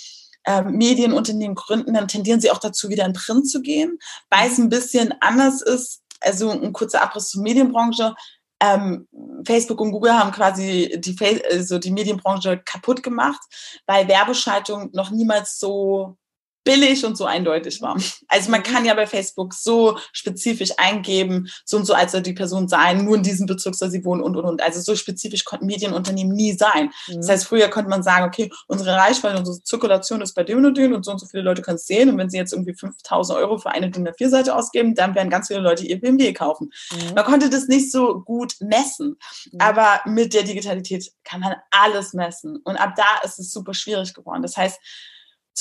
[0.46, 3.98] ähm, Medienunternehmen gründen, dann tendieren sie auch dazu, wieder in Print zu gehen,
[4.30, 6.02] weil es ein bisschen anders ist.
[6.20, 8.14] Also ein kurzer Abriss zur Medienbranche.
[8.62, 9.08] Ähm,
[9.46, 11.16] Facebook und Google haben quasi die,
[11.50, 13.40] also die Medienbranche kaputt gemacht,
[13.86, 16.18] weil Werbeschaltung noch niemals so
[16.64, 17.96] billig und so eindeutig war.
[18.28, 22.32] Also man kann ja bei Facebook so spezifisch eingeben, so und so als soll die
[22.32, 24.62] Person sein, nur in diesem Bezirk soll sie wohnen und und und.
[24.62, 26.90] Also so spezifisch konnten Medienunternehmen nie sein.
[27.08, 27.16] Mhm.
[27.16, 30.76] Das heißt, früher konnte man sagen, okay, unsere Reichweite, unsere Zirkulation ist bei dem und
[30.76, 32.74] dem und so und so viele Leute können es sehen und wenn sie jetzt irgendwie
[32.74, 36.70] 5000 Euro für eine DIN A4-Seite ausgeben, dann werden ganz viele Leute ihr BMW kaufen.
[36.92, 37.14] Mhm.
[37.14, 39.16] Man konnte das nicht so gut messen,
[39.50, 39.60] mhm.
[39.60, 44.14] aber mit der Digitalität kann man alles messen und ab da ist es super schwierig
[44.14, 44.42] geworden.
[44.42, 44.78] Das heißt,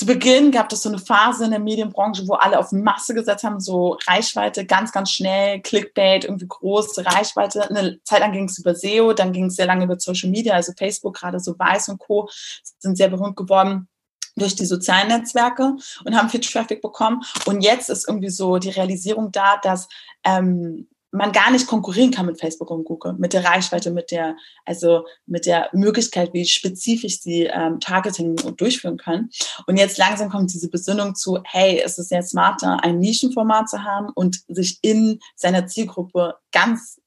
[0.00, 3.44] zu Beginn gab es so eine Phase in der Medienbranche, wo alle auf Masse gesetzt
[3.44, 7.68] haben, so Reichweite, ganz, ganz schnell, Clickbait, irgendwie große Reichweite.
[7.68, 10.54] Eine Zeit lang ging es über SEO, dann ging es sehr lange über Social Media,
[10.54, 12.30] also Facebook, gerade so Weiß und Co.
[12.78, 13.88] sind sehr berühmt geworden.
[14.36, 17.20] durch die sozialen Netzwerke und haben viel Traffic bekommen.
[17.44, 19.86] Und jetzt ist irgendwie so die Realisierung da, dass
[20.24, 24.36] ähm, man gar nicht konkurrieren kann mit Facebook und Google, mit der Reichweite, mit der,
[24.64, 29.30] also mit der Möglichkeit, wie spezifisch sie ähm, Targeting durchführen können.
[29.66, 33.82] Und jetzt langsam kommt diese Besinnung zu, hey, es ist jetzt smarter, ein Nischenformat zu
[33.82, 36.99] haben und sich in seiner Zielgruppe ganz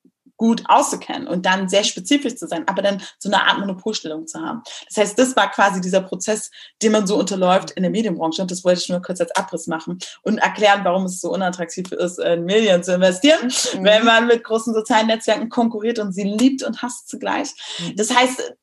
[0.43, 4.41] gut auszukennen und dann sehr spezifisch zu sein, aber dann so eine Art Monopolstellung zu
[4.41, 4.61] haben.
[4.89, 6.51] Das heißt, das war quasi dieser Prozess,
[6.81, 8.41] den man so unterläuft in der Medienbranche.
[8.41, 11.93] Und das wollte ich nur kurz als Abriss machen und erklären, warum es so unattraktiv
[11.93, 13.85] ist, in Medien zu investieren, mhm.
[13.85, 17.51] wenn man mit großen sozialen Netzwerken konkurriert und sie liebt und hasst zugleich.
[17.79, 17.95] Mhm.
[17.95, 18.53] Das heißt,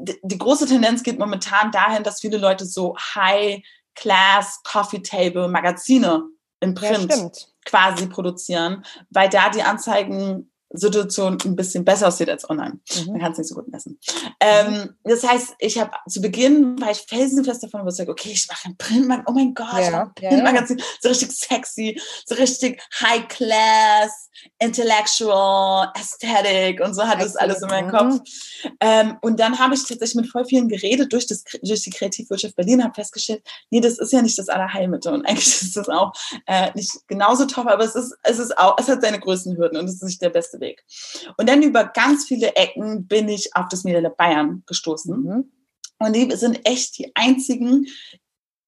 [0.00, 6.24] die große Tendenz geht momentan dahin, dass viele Leute so High-Class, Coffee-Table, Magazine
[6.58, 7.30] im Print ja,
[7.64, 12.80] quasi produzieren, weil da die Anzeigen Situation ein bisschen besser aussieht als online.
[12.96, 13.12] Mhm.
[13.12, 13.98] Man kann es nicht so gut messen.
[14.40, 18.68] Ähm, das heißt, ich habe zu Beginn war ich felsenfest davon überzeugt, okay, ich mache
[18.68, 20.90] ein Printmagazin, oh mein Gott, ja, ein Printmagazin, ja, ja.
[21.00, 27.68] so richtig sexy, so richtig high class, intellectual, aesthetic und so hat das alles in
[27.68, 28.20] meinem Kopf.
[28.80, 32.56] Ähm, und dann habe ich tatsächlich mit voll vielen geredet durch, das, durch die Kreativwirtschaft
[32.56, 36.12] Berlin, habe festgestellt, nee, das ist ja nicht das Allerheilmittel und eigentlich ist das auch
[36.46, 39.78] äh, nicht genauso toll, aber es ist, es ist auch, es hat seine größten Hürden
[39.78, 40.63] und es ist nicht der beste Weg.
[41.36, 45.22] Und dann über ganz viele Ecken bin ich auf das Lab Bayern gestoßen.
[45.22, 45.52] Mhm.
[45.98, 47.86] Und die sind echt die einzigen,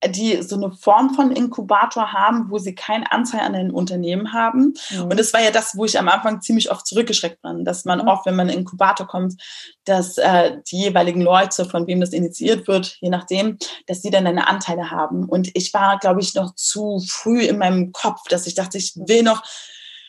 [0.09, 4.75] die so eine Form von Inkubator haben, wo sie keinen Anteil an den Unternehmen haben.
[4.91, 5.03] Mhm.
[5.03, 8.01] Und das war ja das, wo ich am Anfang ziemlich oft zurückgeschreckt bin, dass man
[8.01, 8.09] mhm.
[8.09, 9.41] oft, wenn man in Inkubator kommt,
[9.85, 14.27] dass äh, die jeweiligen Leute, von wem das initiiert wird, je nachdem, dass sie dann
[14.27, 15.25] eine Anteile haben.
[15.25, 18.95] Und ich war, glaube ich, noch zu früh in meinem Kopf, dass ich dachte, ich
[18.97, 19.43] will noch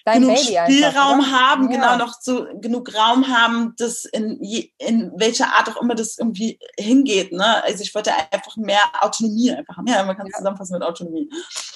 [0.07, 1.75] Dein genug Baby Spielraum einfach, haben, ja.
[1.75, 4.39] genau, noch so genug Raum haben, das in,
[4.77, 7.33] in welcher Art auch immer das irgendwie hingeht.
[7.33, 7.61] Ne?
[7.65, 9.85] Also ich wollte einfach mehr Autonomie einfach haben.
[9.85, 10.37] Ja, man kann es ja.
[10.37, 11.29] zusammenfassen mit Autonomie.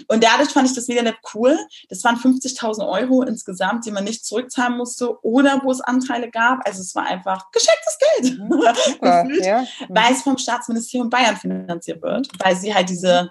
[0.08, 1.60] Und dadurch fand ich das Media cool.
[1.90, 6.66] Das waren 50.000 Euro insgesamt, die man nicht zurückzahlen musste oder wo es Anteile gab.
[6.66, 8.40] Also es war einfach geschenktes Geld.
[8.40, 8.62] Mhm.
[8.86, 9.66] Super, ja.
[9.90, 13.30] Weil es vom Staatsministerium Bayern finanziert wird, weil sie halt diese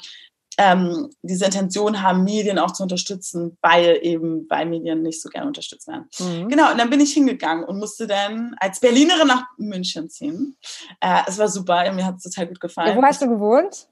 [0.60, 5.46] ähm, diese Intention haben, Medien auch zu unterstützen, weil eben bei Medien nicht so gerne
[5.46, 6.06] unterstützt werden.
[6.18, 6.50] Mhm.
[6.50, 10.58] Genau, und dann bin ich hingegangen und musste dann als Berlinerin nach München ziehen.
[11.00, 12.90] Äh, es war super, mir hat es total gut gefallen.
[12.90, 13.88] Ja, wo hast du gewohnt?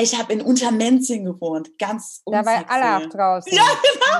[0.00, 2.22] Ich habe in Untermenzing gewohnt, ganz.
[2.26, 3.52] Da bei Allach draußen.
[3.52, 3.62] Ja,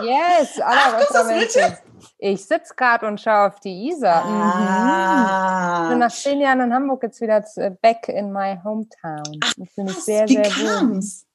[0.00, 0.12] genau.
[0.12, 1.76] Yes, Allach Untermenzing.
[2.18, 4.24] Ich sitze gerade und schaue auf die Isar.
[4.24, 5.78] Ah.
[5.78, 5.84] Mhm.
[5.84, 7.44] Ich bin nach zehn Jahren in Hamburg jetzt wieder
[7.82, 9.40] back in my hometown.
[9.42, 11.27] Ach, ich bin sehr, sehr kam's?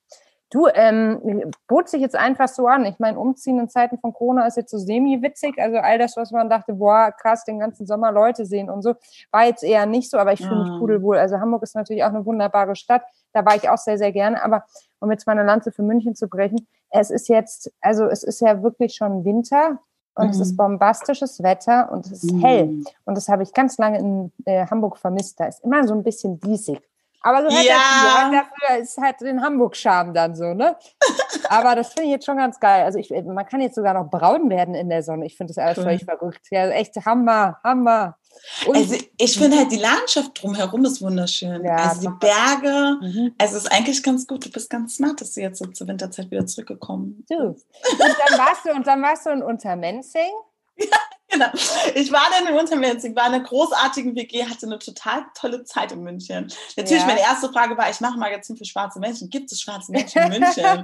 [0.54, 2.86] Du, ähm, bot sich jetzt einfach so an.
[2.86, 5.58] Ich meine, umziehen in Zeiten von Corona ist jetzt so semi-witzig.
[5.58, 8.94] Also all das, was man dachte, boah, krass, den ganzen Sommer Leute sehen und so,
[9.32, 10.78] war jetzt eher nicht so, aber ich fühle mich ah.
[10.78, 11.18] pudelwohl.
[11.18, 13.02] Also Hamburg ist natürlich auch eine wunderbare Stadt.
[13.32, 14.44] Da war ich auch sehr, sehr gerne.
[14.44, 14.63] Aber
[15.00, 18.62] um jetzt meine Lanze für München zu brechen, es ist jetzt, also es ist ja
[18.62, 19.80] wirklich schon Winter.
[20.13, 20.32] Und mhm.
[20.34, 20.58] es ist mhm.
[20.58, 22.42] bombastisches Wetter und es ist mhm.
[22.42, 22.84] hell.
[23.06, 25.39] Und das habe ich ganz lange in äh, Hamburg vermisst.
[25.39, 26.80] Da ist immer so ein bisschen diesig.
[27.23, 28.29] Aber so hat ja.
[28.29, 30.75] der, dafür ist halt den Hamburg-Charme dann so, ne?
[31.49, 32.83] Aber das finde ich jetzt schon ganz geil.
[32.83, 35.25] Also ich, man kann jetzt sogar noch braun werden in der Sonne.
[35.25, 35.86] Ich finde das alles cool.
[35.86, 36.47] völlig verrückt.
[36.51, 38.17] Ja, echt Hammer, Hammer.
[38.65, 41.63] Und also ich finde halt die Landschaft drumherum ist wunderschön.
[41.63, 43.36] Ja, also die Berge, mhm.
[43.38, 44.45] also es ist eigentlich ganz gut.
[44.45, 47.25] Du bist ganz smart, dass du jetzt so zur Winterzeit wieder zurückgekommen.
[47.29, 47.36] Du.
[47.36, 47.57] Und
[47.99, 50.31] dann warst du und dann warst du in Untermenzing.
[50.75, 50.97] Ja,
[51.29, 51.47] genau.
[51.95, 55.91] Ich war dann in Untermenzing, war in einer großartigen WG, hatte eine total tolle Zeit
[55.91, 56.51] in München.
[56.75, 57.07] Natürlich, ja.
[57.07, 59.29] meine erste Frage war, ich mache Magazin für schwarze Menschen.
[59.29, 60.63] Gibt es schwarze Menschen in München?
[60.63, 60.83] ja.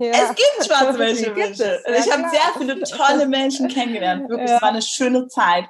[0.00, 1.78] Es gibt schwarze Menschen in München.
[1.86, 4.28] Ja, ich habe sehr viele tolle Menschen kennengelernt.
[4.28, 5.66] Wirklich, es war eine schöne Zeit.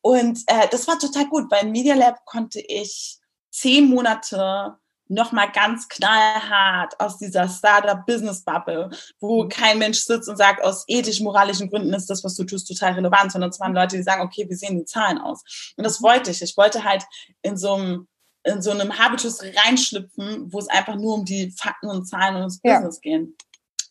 [0.00, 1.48] Und äh, das war total gut.
[1.48, 3.18] Beim Media Lab konnte ich
[3.50, 4.78] zehn Monate
[5.10, 9.48] nochmal ganz knallhart aus dieser Startup-Business-Bubble, wo mhm.
[9.48, 13.32] kein Mensch sitzt und sagt, aus ethisch-moralischen Gründen ist das, was du tust, total relevant,
[13.32, 15.42] sondern es waren Leute, die sagen, okay, wie sehen die Zahlen aus?
[15.76, 16.40] Und das wollte ich.
[16.42, 17.04] Ich wollte halt
[17.42, 18.06] in so einem
[18.42, 22.44] in so einem Habitus reinschlüpfen, wo es einfach nur um die Fakten und Zahlen und
[22.44, 22.76] das ja.
[22.76, 23.36] Business gehen.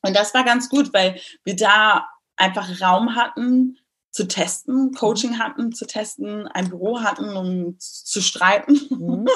[0.02, 3.78] Und das war ganz gut, weil wir da einfach Raum hatten,
[4.12, 9.28] zu testen, Coaching hatten, zu testen, ein Büro hatten, um zu streiten mhm.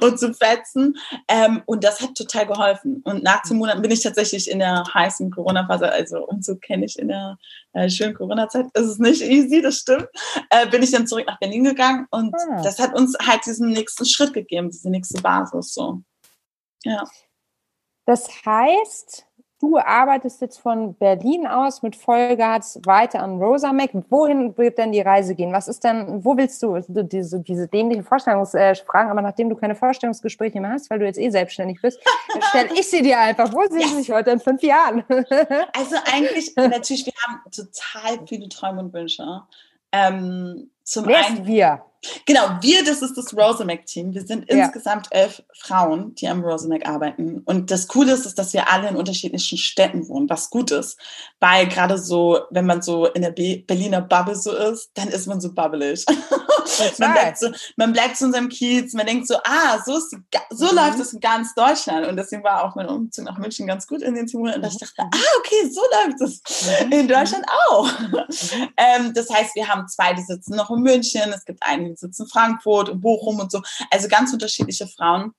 [0.00, 0.96] und zu fetzen.
[1.26, 3.02] Ähm, und das hat total geholfen.
[3.04, 6.98] Und nach zehn Monaten bin ich tatsächlich in der heißen Corona-Phase, also Umzug kenne ich
[6.98, 7.38] in der
[7.72, 8.66] äh, schönen Corona-Zeit.
[8.74, 10.08] Es ist nicht easy, das stimmt.
[10.50, 12.62] Äh, bin ich dann zurück nach Berlin gegangen und ah.
[12.62, 15.74] das hat uns halt diesen nächsten Schritt gegeben, diese nächste Basis.
[15.74, 16.02] So.
[16.84, 17.04] Ja.
[18.06, 19.26] Das heißt,
[19.60, 23.90] du arbeitest jetzt von Berlin aus mit Vollgas weiter an Rosamac.
[24.08, 25.52] Wohin wird denn die Reise gehen?
[25.52, 30.60] Was ist denn, wo willst du diese, diese dämlichen Vorstellungsfragen, aber nachdem du keine Vorstellungsgespräche
[30.60, 32.00] mehr hast, weil du jetzt eh selbstständig bist,
[32.48, 33.52] stelle ich sie dir einfach.
[33.52, 33.90] Wo sehen yes.
[33.90, 35.04] Sie sich heute in fünf Jahren?
[35.08, 39.42] also eigentlich, natürlich, wir haben total viele Träume und Wünsche.
[39.92, 41.84] Ähm, zum Wer einen, wir?
[42.26, 44.12] Genau, wir, das ist das Rosamac-Team.
[44.12, 44.64] Wir sind ja.
[44.64, 47.42] insgesamt elf Frauen, die am Rosamac arbeiten.
[47.44, 50.98] Und das Coole ist, ist, dass wir alle in unterschiedlichen Städten wohnen, was gut ist.
[51.38, 55.28] Weil gerade so, wenn man so in der Be Berliner Bubble so ist, dann ist
[55.28, 56.04] man so bubbelig.
[56.98, 60.10] man, bleibt so, man bleibt so in seinem Kiez, man denkt so, ah, so, ist
[60.10, 60.18] die,
[60.50, 60.76] so mhm.
[60.76, 62.06] läuft es in ganz Deutschland.
[62.06, 64.42] Und deswegen war auch mein Umzug nach München ganz gut in den Team.
[64.42, 65.10] Und ich dachte, mhm.
[65.12, 66.92] ah, okay, so läuft es mhm.
[66.92, 67.98] in Deutschland auch.
[68.00, 68.68] Mhm.
[68.76, 71.32] ähm, das heißt, wir haben zwei, die sitzen noch in München.
[71.32, 73.62] Es gibt einen, sitzen in Frankfurt, in Bochum und so.
[73.90, 75.34] Also ganz unterschiedliche Frauen.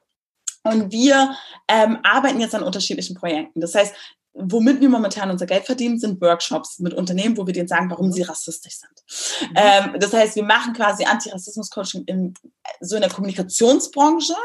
[0.64, 1.36] Und wir
[1.68, 3.62] ähm, arbeiten jetzt an unterschiedlichen Projekten.
[3.62, 3.96] Das heißt,
[4.34, 8.12] womit wir momentan unser Geld verdienen, sind Workshops mit Unternehmen, wo wir denen sagen, warum
[8.12, 9.52] sie rassistisch sind.
[9.56, 12.34] Ähm, das heißt, wir machen quasi Antirassismus-Coaching in,
[12.80, 14.36] so in der Kommunikationsbranche,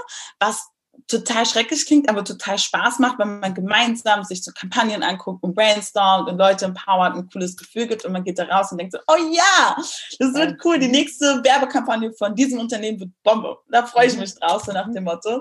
[0.40, 0.68] was
[1.08, 5.54] total schrecklich klingt, aber total Spaß macht, wenn man gemeinsam sich so Kampagnen anguckt und
[5.54, 8.78] brainstormt und Leute empowert und ein cooles Gefühl gibt und man geht da raus und
[8.78, 9.76] denkt so, oh ja,
[10.18, 13.56] das wird cool, die nächste Werbekampagne von diesem Unternehmen wird Bombe.
[13.70, 14.20] Da freue ich mhm.
[14.20, 15.40] mich drauf, so nach dem Motto.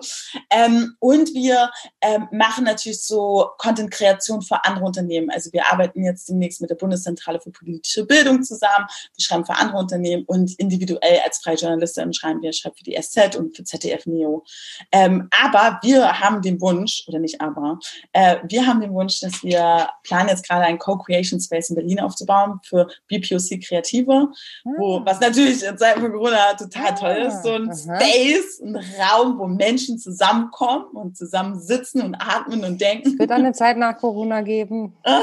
[0.49, 5.29] Ähm, und wir ähm, machen natürlich so Content-Kreation für andere Unternehmen.
[5.29, 8.87] Also wir arbeiten jetzt demnächst mit der Bundeszentrale für politische Bildung zusammen.
[9.15, 12.99] Wir schreiben für andere Unternehmen und individuell als freie Journalistin schreiben wir, schreiben für die
[13.01, 14.43] SZ und für ZDF Neo.
[14.91, 17.79] Ähm, aber wir haben den Wunsch, oder nicht aber,
[18.13, 21.99] äh, wir haben den Wunsch, dass wir planen jetzt gerade einen Co-Creation Space in Berlin
[21.99, 24.29] aufzubauen für BPOC Kreative,
[24.77, 25.01] wo, ah.
[25.05, 27.75] was natürlich in Zeiten von Corona total ah, toll ist, so ein aha.
[27.75, 33.09] Space, ein Raum, wo Menschen zusammenkommen und zusammen sitzen und atmen und denken.
[33.09, 34.95] Es wird eine Zeit nach Corona geben.
[35.03, 35.21] Ah,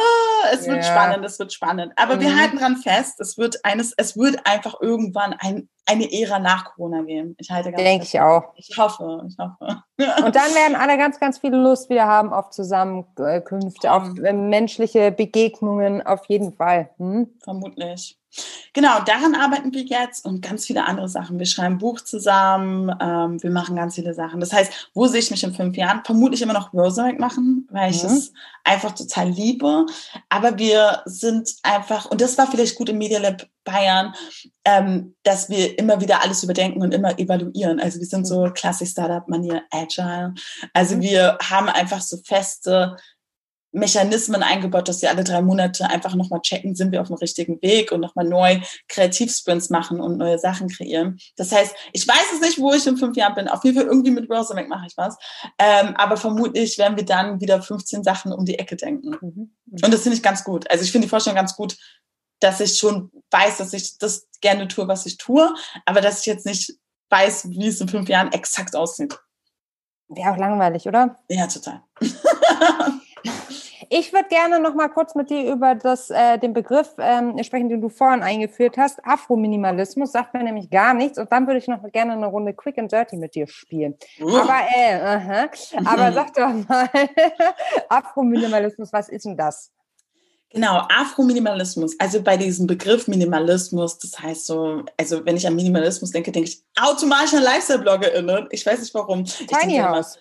[0.53, 0.83] es wird ja.
[0.83, 1.93] spannend, es wird spannend.
[1.97, 2.21] Aber mhm.
[2.21, 6.65] wir halten dran fest, es wird eines, es wird einfach irgendwann ein eine Ära nach
[6.65, 7.35] Corona geben.
[7.39, 8.53] Ich halte ganz Denke ich auch.
[8.57, 9.83] Ich hoffe, ich hoffe.
[10.25, 15.11] Und dann werden alle ganz, ganz viel Lust wieder haben auf Zusammenkünfte, auf äh, menschliche
[15.13, 16.91] Begegnungen, auf jeden Fall.
[16.99, 17.29] Hm?
[17.43, 18.19] Vermutlich.
[18.73, 21.39] Genau, daran arbeiten wir jetzt und ganz viele andere Sachen.
[21.39, 24.41] Wir schreiben Buch zusammen, ähm, wir machen ganz viele Sachen.
[24.41, 26.03] Das heißt, wo sehe ich mich in fünf Jahren?
[26.05, 28.09] Vermutlich immer noch Rosarek machen, weil ich mhm.
[28.11, 28.33] es
[28.65, 29.85] einfach total liebe.
[30.31, 34.15] Aber wir sind einfach, und das war vielleicht gut im Media Lab Bayern,
[34.65, 37.79] ähm, dass wir immer wieder alles überdenken und immer evaluieren.
[37.79, 38.55] Also wir sind so mhm.
[38.55, 40.35] klassisch Startup-Manier, agile.
[40.73, 41.03] Also mhm.
[41.03, 42.97] wir haben einfach so feste
[43.73, 47.61] Mechanismen eingebaut, dass wir alle drei Monate einfach nochmal checken, sind wir auf dem richtigen
[47.63, 51.19] Weg und nochmal neu Kreativsprints machen und neue Sachen kreieren.
[51.37, 53.49] Das heißt, ich weiß es nicht, wo ich in fünf Jahren bin.
[53.49, 55.17] Auf jeden Fall irgendwie mit Rosamac mache ich was.
[55.59, 59.11] Ähm, aber vermutlich werden wir dann wieder 15 Sachen um die Ecke denken.
[59.11, 59.51] Mhm.
[59.67, 59.79] Mhm.
[59.85, 60.71] Und das finde ich ganz gut.
[60.71, 61.77] Also ich finde die Vorstellung ganz gut,
[62.41, 65.55] dass ich schon weiß, dass ich das gerne tue, was ich tue,
[65.87, 66.75] aber dass ich jetzt nicht
[67.09, 69.17] weiß, wie es in fünf Jahren exakt aussieht.
[70.09, 71.19] Wäre auch langweilig, oder?
[71.29, 71.83] Ja, total.
[73.95, 77.69] Ich würde gerne noch mal kurz mit dir über das, äh, den Begriff ähm, sprechen,
[77.69, 79.05] den du vorhin eingeführt hast.
[79.05, 81.19] Afrominimalismus sagt mir nämlich gar nichts.
[81.19, 83.95] Und dann würde ich noch gerne eine Runde Quick and Dirty mit dir spielen.
[84.19, 84.35] Uh.
[84.35, 85.47] Aber, äh, -huh.
[85.85, 86.89] aber sag doch mal,
[87.91, 89.71] Afrominimalismus, was ist denn das?
[90.49, 91.95] Genau, Afrominimalismus.
[92.01, 96.49] Also bei diesem Begriff Minimalismus, das heißt so, also wenn ich an Minimalismus denke, denke
[96.49, 98.49] ich automatisch an Lifestyle-BloggerInnen.
[98.53, 99.27] Ich weiß nicht warum.
[99.27, 100.19] Tiny House.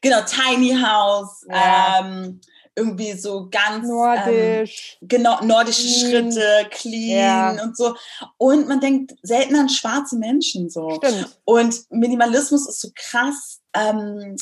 [0.00, 1.46] Genau, Tiny House.
[1.46, 2.00] Ja.
[2.00, 2.40] Ähm,
[2.80, 6.32] irgendwie so ganz nordisch, ähm, genau nordische clean.
[6.32, 7.62] Schritte, clean ja.
[7.62, 7.94] und so.
[8.38, 10.90] Und man denkt selten an schwarze Menschen so.
[10.96, 11.38] Stimmt.
[11.44, 14.36] Und Minimalismus ist so krass, ähm,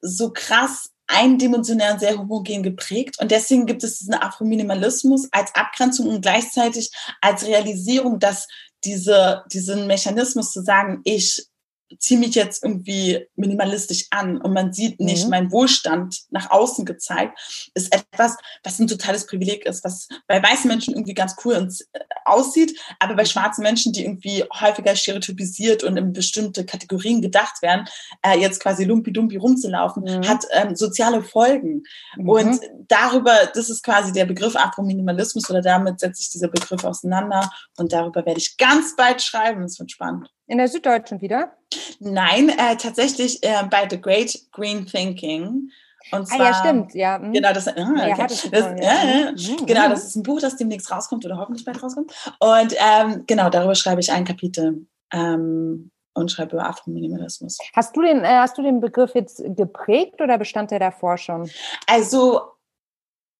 [0.00, 3.16] so krass eindimensionär und sehr homogen geprägt.
[3.20, 6.90] Und deswegen gibt es diesen Afrominimalismus als Abgrenzung und gleichzeitig
[7.20, 8.46] als Realisierung, dass
[8.84, 11.49] diese, diesen Mechanismus zu sagen, ich
[11.98, 15.30] ziehe mich jetzt irgendwie minimalistisch an und man sieht nicht mhm.
[15.30, 17.38] mein Wohlstand nach außen gezeigt,
[17.74, 22.00] ist etwas, was ein totales Privileg ist, was bei weißen Menschen irgendwie ganz cool äh,
[22.24, 27.86] aussieht, aber bei schwarzen Menschen, die irgendwie häufiger stereotypisiert und in bestimmte Kategorien gedacht werden,
[28.22, 30.28] äh, jetzt quasi lumpi-dumpi rumzulaufen, mhm.
[30.28, 31.82] hat ähm, soziale Folgen.
[32.16, 32.28] Mhm.
[32.28, 37.50] Und darüber, das ist quasi der Begriff Afrominimalismus oder damit setzt sich dieser Begriff auseinander
[37.76, 39.64] und darüber werde ich ganz bald schreiben.
[39.64, 40.28] Es wird spannend.
[40.50, 41.52] In der Süddeutschen wieder?
[42.00, 45.70] Nein, äh, tatsächlich äh, bei The Great Green Thinking.
[46.10, 47.20] Und zwar, ah ja, stimmt, ja.
[47.20, 47.32] Hm.
[47.32, 48.08] Genau, das, ah, okay.
[48.08, 49.30] ja, das, ja, ja.
[49.30, 49.66] Mhm.
[49.66, 52.12] Genau, das ist ein Buch, das demnächst rauskommt oder hoffentlich bald rauskommt.
[52.40, 57.58] Und ähm, genau, darüber schreibe ich ein Kapitel ähm, und schreibe über Afrominimalismus.
[57.72, 61.48] Hast du den, äh, hast du den Begriff jetzt geprägt oder bestand der davor schon?
[61.86, 62.40] Also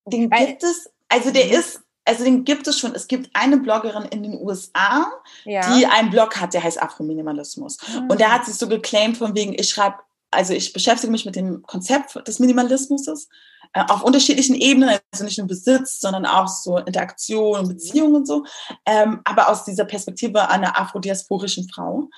[0.05, 1.51] Den gibt es, also der mhm.
[1.51, 2.93] ist, also den gibt es schon.
[2.93, 5.09] Es gibt eine Bloggerin in den USA,
[5.45, 5.61] ja.
[5.73, 7.77] die einen Blog hat, der heißt Afrominimalismus.
[7.87, 8.09] Mhm.
[8.09, 9.95] Und der hat sich so geclaimed von wegen, ich schreibe,
[10.29, 15.37] also ich beschäftige mich mit dem Konzept des Minimalismus äh, auf unterschiedlichen Ebenen, also nicht
[15.37, 18.43] nur Besitz, sondern auch so Interaktion und Beziehungen und so,
[18.85, 22.09] ähm, aber aus dieser Perspektive einer afrodiasporischen Frau.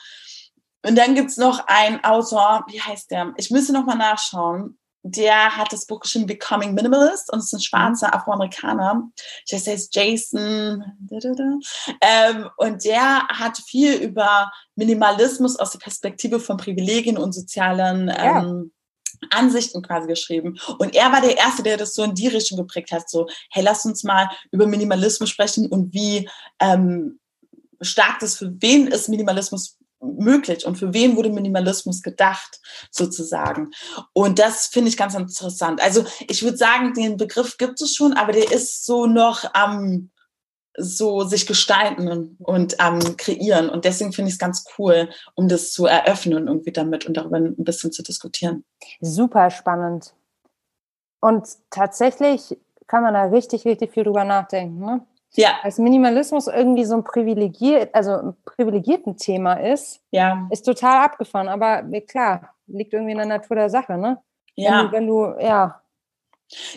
[0.85, 3.33] Und dann gibt's noch einen Autor, wie heißt der?
[3.37, 4.79] Ich müsste noch mal nachschauen.
[5.03, 8.15] Der hat das Buch geschrieben Becoming Minimalist und ist ein schwarzer.
[8.15, 9.09] Afroamerikaner.
[9.45, 10.83] Ich weiß, der ist Jason.
[12.01, 18.71] Ähm, und der hat viel über Minimalismus aus der Perspektive von Privilegien und sozialen ähm,
[19.29, 20.57] Ansichten quasi geschrieben.
[20.79, 23.09] Und er war der Erste, der das so in die Richtung geprägt hat.
[23.09, 27.19] So, hey, lass uns mal über Minimalismus sprechen und wie ähm,
[27.81, 32.59] stark das für wen ist Minimalismus möglich und für wen wurde Minimalismus gedacht,
[32.91, 33.71] sozusagen.
[34.13, 35.81] Und das finde ich ganz interessant.
[35.81, 39.83] Also ich würde sagen, den Begriff gibt es schon, aber der ist so noch am
[39.83, 40.09] ähm,
[40.75, 43.69] so sich gestalten und ähm, kreieren.
[43.69, 47.37] Und deswegen finde ich es ganz cool, um das zu eröffnen irgendwie damit und darüber
[47.37, 48.63] ein bisschen zu diskutieren.
[48.99, 50.15] Super spannend.
[51.19, 54.79] Und tatsächlich kann man da richtig, richtig viel drüber nachdenken.
[54.79, 55.05] Ne?
[55.35, 55.59] Ja.
[55.63, 60.47] Als Minimalismus irgendwie so ein privilegiert, also ein privilegierten Thema ist, ja.
[60.51, 61.47] ist total abgefahren.
[61.47, 64.21] Aber klar, liegt irgendwie in der Natur der Sache, ne?
[64.55, 64.91] Ja.
[64.91, 65.81] Wenn du, wenn du ja,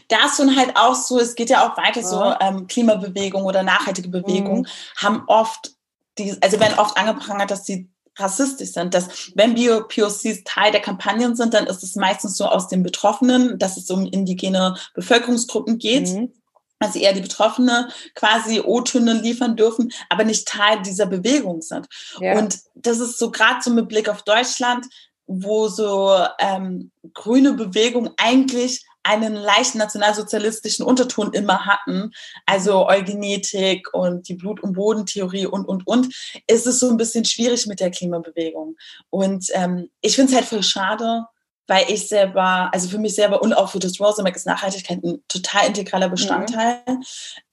[0.09, 2.07] da ist dann halt auch so, es geht ja auch weiter ja.
[2.07, 4.66] so, ähm, Klimabewegung oder nachhaltige Bewegung mhm.
[4.97, 5.73] haben oft,
[6.19, 11.37] die, also werden oft angeprangert, dass sie rassistisch sind, dass wenn Bio-POCs Teil der Kampagnen
[11.37, 16.09] sind, dann ist es meistens so aus den Betroffenen, dass es um indigene Bevölkerungsgruppen geht.
[16.09, 16.33] Mhm
[16.79, 21.87] also eher die Betroffene quasi O-Töne liefern dürfen, aber nicht Teil dieser Bewegung sind.
[22.21, 22.39] Ja.
[22.39, 24.87] Und das ist so gerade so mit Blick auf Deutschland,
[25.27, 32.11] wo so ähm, grüne Bewegung eigentlich einen leichten nationalsozialistischen Unterton immer hatten,
[32.45, 36.12] also Eugenetik und die Blut- und Bodentheorie und, und, und,
[36.49, 38.77] ist es so ein bisschen schwierig mit der Klimabewegung.
[39.11, 41.25] Und ähm, ich finde es halt voll schade,
[41.67, 45.23] weil ich selber, also für mich selber und auch für das Rosamac ist Nachhaltigkeit ein
[45.29, 47.03] total integraler Bestandteil mhm.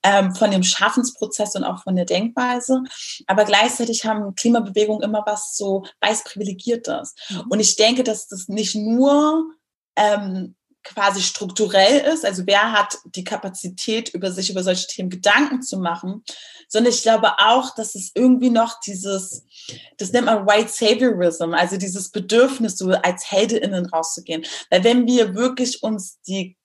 [0.02, 2.82] ähm, von dem Schaffensprozess und auch von der Denkweise.
[3.26, 7.14] Aber gleichzeitig haben Klimabewegungen immer was so weiß privilegiertes.
[7.28, 7.40] Mhm.
[7.48, 9.50] Und ich denke, dass das nicht nur
[9.96, 15.62] ähm, quasi strukturell ist, also wer hat die Kapazität, über sich über solche Themen Gedanken
[15.62, 16.22] zu machen,
[16.68, 19.44] sondern ich glaube auch, dass es irgendwie noch dieses,
[19.96, 24.44] das nennt man White Saviorism, also dieses Bedürfnis, so als HeldInnen rauszugehen.
[24.70, 26.56] Weil wenn wir wirklich uns die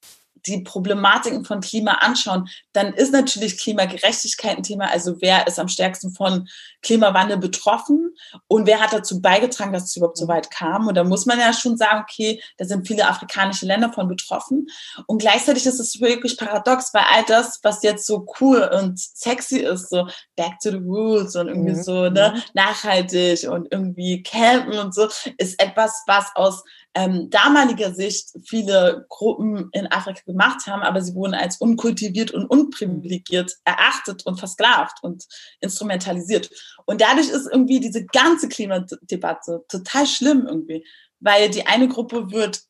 [0.45, 4.89] die Problematiken von Klima anschauen, dann ist natürlich Klimagerechtigkeit ein Thema.
[4.91, 6.47] Also wer ist am stärksten von
[6.82, 8.15] Klimawandel betroffen
[8.47, 10.88] und wer hat dazu beigetragen, dass es überhaupt so weit kam?
[10.88, 14.67] Und da muss man ja schon sagen, okay, da sind viele afrikanische Länder von betroffen.
[15.08, 19.60] Und gleichzeitig ist es wirklich paradox, weil all das, was jetzt so cool und sexy
[19.60, 21.84] ist, so back to the rules und irgendwie mhm.
[21.84, 22.41] so ne, mhm.
[22.54, 26.63] nachhaltig und irgendwie campen und so, ist etwas, was aus
[26.95, 32.45] ähm, damaliger Sicht viele Gruppen in Afrika gemacht haben, aber sie wurden als unkultiviert und
[32.47, 35.25] unprivilegiert erachtet und versklavt und
[35.62, 36.49] instrumentalisiert.
[36.86, 40.86] Und dadurch ist irgendwie diese ganze Klimadebatte total schlimm irgendwie,
[41.19, 42.63] weil die eine Gruppe wird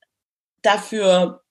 [0.62, 1.44] dafür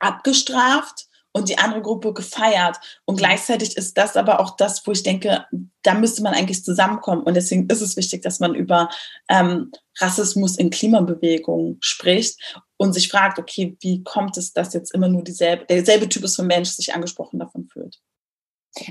[0.00, 2.78] abgestraft und die andere Gruppe gefeiert.
[3.04, 5.44] Und gleichzeitig ist das aber auch das, wo ich denke,
[5.82, 7.24] da müsste man eigentlich zusammenkommen.
[7.24, 8.88] Und deswegen ist es wichtig, dass man über
[9.28, 12.40] ähm, Rassismus in Klimabewegungen spricht
[12.78, 16.46] und sich fragt, okay, wie kommt es, dass jetzt immer nur dieselbe, derselbe Typus von
[16.46, 18.00] Mensch sich angesprochen davon fühlt?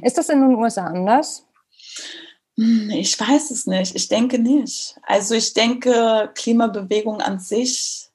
[0.04, 1.48] Ist das in den USA anders?
[2.60, 3.96] Hm, ich weiß es nicht.
[3.96, 4.96] Ich denke nicht.
[5.02, 8.12] Also ich denke, Klimabewegung an sich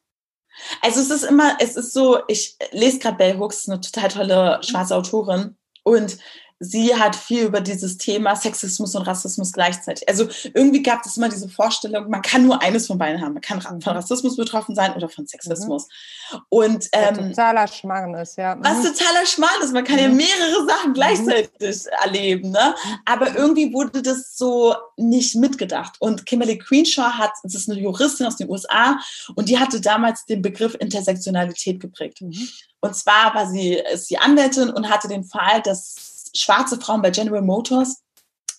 [0.80, 4.60] also es ist immer, es ist so, ich lese gerade Bell Hooks, eine total tolle
[4.62, 5.56] schwarze Autorin.
[5.82, 6.18] Und
[6.62, 10.06] sie hat viel über dieses Thema Sexismus und Rassismus gleichzeitig.
[10.06, 13.32] Also irgendwie gab es immer diese Vorstellung, man kann nur eines von beiden haben.
[13.32, 13.82] Man kann von mhm.
[13.82, 15.88] Rassismus betroffen sein oder von Sexismus.
[16.30, 16.38] Mhm.
[16.50, 18.54] Und ähm, was totaler Schmarrn ist, ja.
[18.54, 18.62] Mhm.
[18.62, 19.72] Was totaler Schmarrn ist.
[19.72, 20.02] Man kann mhm.
[20.02, 20.94] ja mehrere Sachen mhm.
[20.94, 21.90] gleichzeitig mhm.
[22.04, 22.74] erleben, ne?
[23.06, 25.94] Aber irgendwie wurde das so nicht mitgedacht.
[25.98, 29.00] Und Kimberly Queenshaw hat, das ist eine Juristin aus den USA,
[29.34, 32.22] und die hatte damals den Begriff Intersektionalität geprägt.
[32.82, 37.10] Und zwar war sie, ist sie Anwältin und hatte den Fall, dass schwarze Frauen bei
[37.10, 38.02] General Motors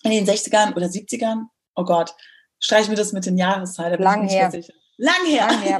[0.02, 1.44] in den 60ern oder 70ern.
[1.74, 2.14] Oh Gott,
[2.58, 4.00] streichen wir das mit den Jahreszahlen.
[4.00, 4.50] Lang her.
[4.98, 5.46] Lang her.
[5.48, 5.78] Lang her.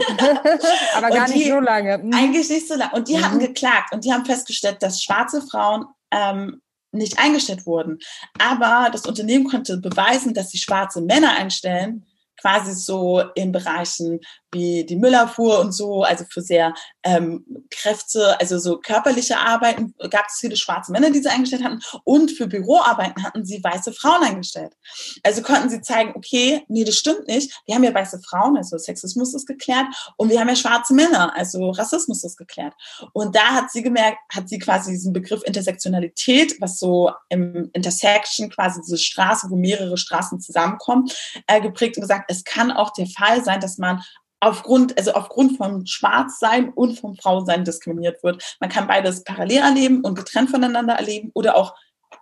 [0.96, 1.98] Aber gar die, nicht so lange.
[1.98, 2.12] Mhm.
[2.14, 2.94] Eigentlich nicht so lange.
[2.94, 3.24] Und die mhm.
[3.24, 6.62] hatten geklagt und die haben festgestellt, dass schwarze Frauen ähm,
[6.92, 7.98] nicht eingestellt wurden.
[8.38, 12.04] Aber das Unternehmen konnte beweisen, dass sie schwarze Männer einstellen,
[12.42, 14.20] quasi so in Bereichen
[14.52, 16.74] wie die Müllerfuhr und so, also für sehr
[17.04, 21.80] ähm, Kräfte, also so körperliche Arbeiten gab es viele schwarze Männer, die sie eingestellt hatten
[22.04, 24.74] und für Büroarbeiten hatten sie weiße Frauen eingestellt.
[25.22, 27.62] Also konnten sie zeigen, okay, nee, das stimmt nicht.
[27.64, 29.86] Wir haben ja weiße Frauen, also Sexismus ist geklärt
[30.16, 32.74] und wir haben ja schwarze Männer, also Rassismus ist geklärt.
[33.14, 38.50] Und da hat sie gemerkt, hat sie quasi diesen Begriff Intersektionalität, was so im Intersection
[38.50, 41.08] quasi diese Straße, wo mehrere Straßen zusammenkommen,
[41.46, 44.02] äh, geprägt und gesagt, es kann auch der Fall sein, dass man
[44.40, 48.56] aufgrund, also aufgrund von Schwarzsein und vom Frausein diskriminiert wird.
[48.60, 51.74] Man kann beides parallel erleben und getrennt voneinander erleben oder auch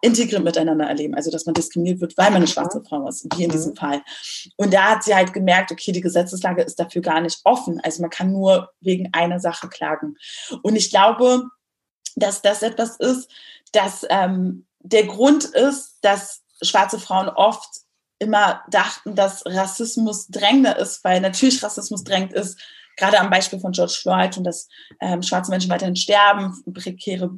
[0.02, 1.14] integriert miteinander erleben.
[1.14, 4.02] Also, dass man diskriminiert wird, weil man eine schwarze Frau ist, wie in diesem Fall.
[4.56, 7.80] Und da hat sie halt gemerkt, okay, die Gesetzeslage ist dafür gar nicht offen.
[7.82, 10.16] Also, man kann nur wegen einer Sache klagen.
[10.62, 11.44] Und ich glaube,
[12.16, 13.30] dass das etwas ist,
[13.72, 17.68] dass ähm, der Grund ist, dass schwarze Frauen oft
[18.20, 22.60] immer dachten, dass Rassismus drängender ist, weil natürlich Rassismus drängend ist,
[22.96, 24.68] gerade am Beispiel von George Floyd und dass
[25.00, 27.30] ähm, schwarze Menschen weiterhin sterben, prekäre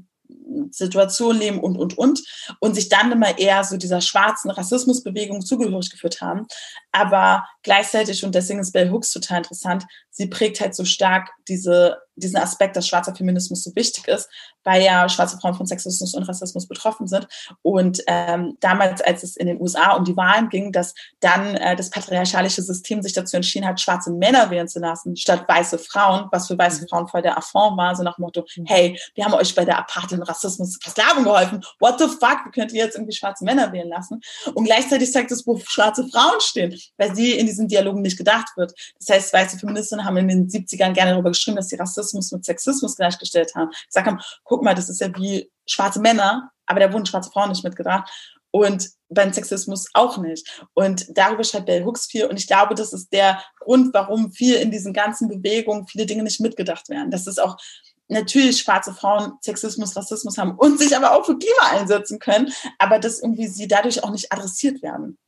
[0.70, 2.22] Situation leben und, und, und.
[2.60, 6.46] Und sich dann immer eher so dieser schwarzen Rassismusbewegung zugehörig geführt haben.
[6.92, 11.96] Aber gleichzeitig, und deswegen ist Bell Hooks total interessant, sie prägt halt so stark diese,
[12.16, 14.28] diesen Aspekt, dass schwarzer Feminismus so wichtig ist,
[14.62, 17.26] weil ja schwarze Frauen von Sexismus und Rassismus betroffen sind.
[17.62, 21.74] Und ähm, damals, als es in den USA um die Wahlen ging, dass dann äh,
[21.76, 26.28] das patriarchalische System sich dazu entschieden hat, schwarze Männer wählen zu lassen, statt weiße Frauen,
[26.30, 26.88] was für weiße mhm.
[26.88, 28.66] Frauen voll der Affront war, so nach dem Motto, mhm.
[28.66, 31.64] hey, wir haben euch bei der Apartheid Rassismus Versklavung geholfen.
[31.78, 32.40] What the fuck?
[32.44, 34.20] Wie könnt ihr jetzt irgendwie schwarze Männer wählen lassen?
[34.54, 38.48] Und gleichzeitig zeigt es, wo schwarze Frauen stehen, weil sie in diesen Dialogen nicht gedacht
[38.56, 38.72] wird.
[38.98, 42.44] Das heißt, weiße Feministinnen haben in den 70ern gerne darüber geschrieben, dass sie Rassismus mit
[42.44, 43.70] Sexismus gleichgestellt haben.
[43.86, 47.50] Gesagt haben, guck mal, das ist ja wie schwarze Männer, aber da wurden schwarze Frauen
[47.50, 48.10] nicht mitgedacht.
[48.54, 50.62] Und beim Sexismus auch nicht.
[50.74, 52.26] Und darüber schreibt Bell Hooks viel.
[52.26, 56.22] Und ich glaube, das ist der Grund, warum viel in diesen ganzen Bewegungen viele Dinge
[56.22, 57.10] nicht mitgedacht werden.
[57.10, 57.56] Das ist auch
[58.12, 62.98] natürlich schwarze Frauen Sexismus, Rassismus haben und sich aber auch für Klima einsetzen können, aber
[62.98, 65.18] dass irgendwie sie dadurch auch nicht adressiert werden.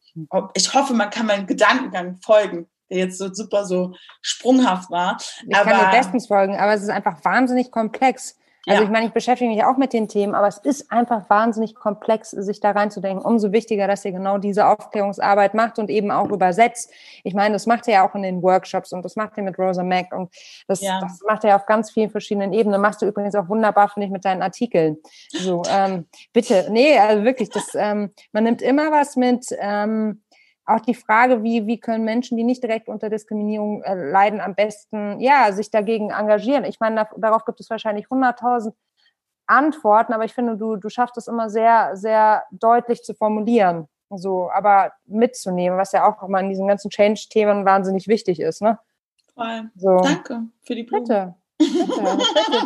[0.54, 5.18] Ich hoffe, man kann meinen Gedankengang folgen, der jetzt so super so sprunghaft war.
[5.48, 8.36] Ich aber, kann dir bestens folgen, aber es ist einfach wahnsinnig komplex.
[8.66, 8.84] Also ja.
[8.84, 12.30] ich meine, ich beschäftige mich auch mit den Themen, aber es ist einfach wahnsinnig komplex,
[12.30, 13.24] sich da reinzudenken.
[13.24, 16.90] Umso wichtiger, dass ihr genau diese Aufklärungsarbeit macht und eben auch übersetzt.
[17.24, 19.58] Ich meine, das macht ihr ja auch in den Workshops und das macht ihr mit
[19.58, 20.34] Rosa Mac und
[20.66, 21.00] das, ja.
[21.00, 22.80] das macht ihr ja auf ganz vielen verschiedenen Ebenen.
[22.80, 24.96] Machst du übrigens auch wunderbar, finde ich, mit deinen Artikeln.
[25.28, 29.46] So, ähm, bitte, nee, also wirklich, das, ähm, man nimmt immer was mit.
[29.58, 30.22] Ähm,
[30.66, 34.54] auch die Frage, wie, wie können Menschen, die nicht direkt unter Diskriminierung äh, leiden, am
[34.54, 36.64] besten, ja, sich dagegen engagieren.
[36.64, 38.72] Ich meine, da, darauf gibt es wahrscheinlich 100.000
[39.46, 44.50] Antworten, aber ich finde, du, du schaffst es immer sehr, sehr deutlich zu formulieren, so,
[44.50, 48.78] aber mitzunehmen, was ja auch immer in diesen ganzen Change-Themen wahnsinnig wichtig ist, ne?
[49.34, 49.70] Voll.
[49.74, 49.98] So.
[49.98, 51.04] Danke für die Blumen.
[51.04, 51.34] Bitte.
[51.64, 51.86] Bitte,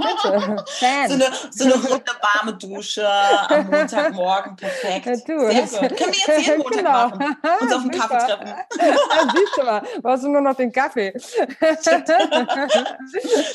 [0.01, 0.64] bitte,
[1.09, 5.07] So eine, so eine runde, warme Dusche am Montagmorgen, perfekt.
[5.07, 5.96] Ja, du, Sehr gut.
[5.96, 7.09] Können wir jetzt jeden Montag genau.
[7.09, 7.36] machen?
[7.61, 8.46] Uns auf den Kaffee treffen.
[8.46, 8.64] Ja,
[9.34, 11.12] siehst du mal, brauchst du nur noch den Kaffee.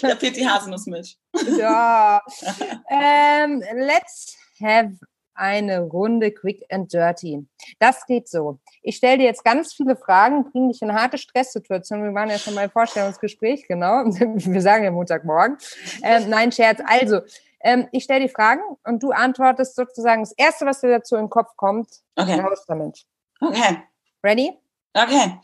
[0.02, 1.18] da fehlt die Haselnussmilch.
[1.58, 2.22] Ja.
[2.90, 4.94] Ähm, let's have
[5.36, 7.46] eine Runde Quick and Dirty.
[7.80, 8.60] Das geht so.
[8.82, 12.04] Ich stelle dir jetzt ganz viele Fragen, bringe dich in harte Stresssituation.
[12.04, 14.04] Wir waren ja schon mal im Vorstellungsgespräch, genau.
[14.06, 15.58] Wir sagen ja Montagmorgen.
[16.04, 16.82] Ähm, nein, Scherz.
[16.86, 17.22] Also,
[17.62, 21.24] ähm, ich stelle die Fragen und du antwortest sozusagen das Erste, was dir dazu in
[21.24, 21.90] den Kopf kommt.
[22.16, 22.40] Okay.
[22.40, 23.06] Raus damit.
[23.40, 23.84] Okay.
[24.24, 24.58] Ready?
[24.94, 25.40] Okay.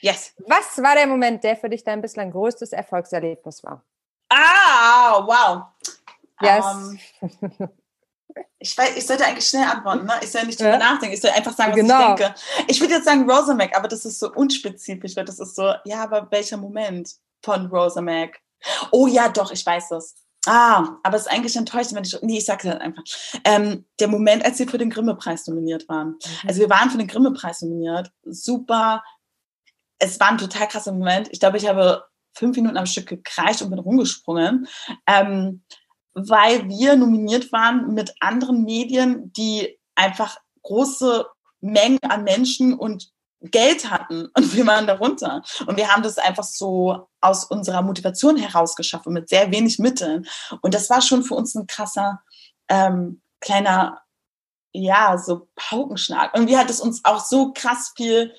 [0.00, 0.34] Yes.
[0.46, 3.82] Was war der Moment, der für dich dein bislang größtes Erfolgserlebnis war?
[4.28, 5.62] Ah, wow.
[6.40, 6.64] Yes.
[7.20, 7.68] Um,
[8.58, 10.14] ich, weiß, ich sollte eigentlich schnell antworten, ne?
[10.22, 10.78] Ich soll nicht drüber ja.
[10.78, 12.14] nachdenken, ich soll einfach sagen, was genau.
[12.14, 12.34] ich denke.
[12.68, 16.02] Ich würde jetzt sagen Rosamac, aber das ist so unspezifisch, weil das ist so, ja,
[16.02, 18.40] aber welcher Moment von Rosamac?
[18.90, 20.14] Oh ja, doch, ich weiß das.
[20.46, 23.02] Ah, aber es ist eigentlich enttäuschend, wenn ich, nee, ich sage das einfach.
[23.44, 26.08] Ähm, der Moment, als wir für den Grimme-Preis nominiert waren.
[26.08, 26.48] Mhm.
[26.48, 28.10] Also wir waren für den Grimme-Preis nominiert.
[28.24, 29.02] Super.
[29.98, 31.28] Es war ein total krasser Moment.
[31.30, 32.04] Ich glaube, ich habe
[32.34, 34.66] fünf Minuten am Stück gekreischt und bin rumgesprungen.
[35.06, 35.62] Ähm,
[36.14, 41.26] weil wir nominiert waren mit anderen Medien, die einfach große
[41.60, 45.42] Mengen an Menschen und Geld hatten und wir waren darunter.
[45.66, 50.26] Und wir haben das einfach so aus unserer Motivation heraus geschaffen, mit sehr wenig Mitteln.
[50.62, 52.22] Und das war schon für uns ein krasser
[52.68, 54.00] ähm, kleiner,
[54.72, 56.36] ja, so Paukenschlag.
[56.36, 58.34] Und wie hat es uns auch so krass viel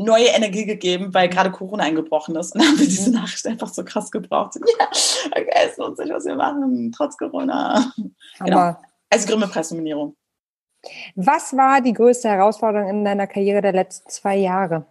[0.00, 2.54] neue Energie gegeben, weil gerade Corona eingebrochen ist.
[2.54, 3.16] Und dann haben wir diese mhm.
[3.16, 4.56] Nachricht einfach so krass gebraucht.
[4.78, 4.86] Ja,
[5.32, 7.92] okay, es lohnt sich, was wir machen, trotz Corona.
[8.38, 8.76] Genau.
[9.10, 10.16] Also Grimme-Preisnominierung.
[11.14, 14.86] Was war die größte Herausforderung in deiner Karriere der letzten zwei Jahre?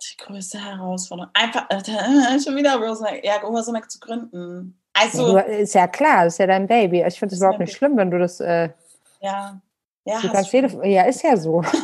[0.00, 1.30] Die größte Herausforderung.
[1.34, 4.80] Einfach, äh, schon wieder Rosemary, ja, Rosemary zu gründen.
[4.94, 5.36] Also.
[5.36, 7.04] Ja, ist ja klar, das ist ja dein Baby.
[7.06, 8.40] Ich finde es überhaupt nicht schlimm, wenn du das.
[8.40, 8.70] Äh,
[9.20, 9.60] ja.
[10.04, 11.62] Ja, du kannst jede, ja, ist ja so.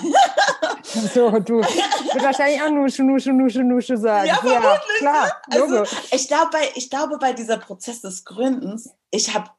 [1.14, 4.26] so, du wird wahrscheinlich auch Nusche, Nusche, Nusche, Nusche sagen.
[4.26, 4.38] Ja.
[4.44, 5.62] Ja, klar, ne?
[5.62, 9.50] also, ich, glaube, bei, ich glaube, bei dieser Prozess des Gründens, ich habe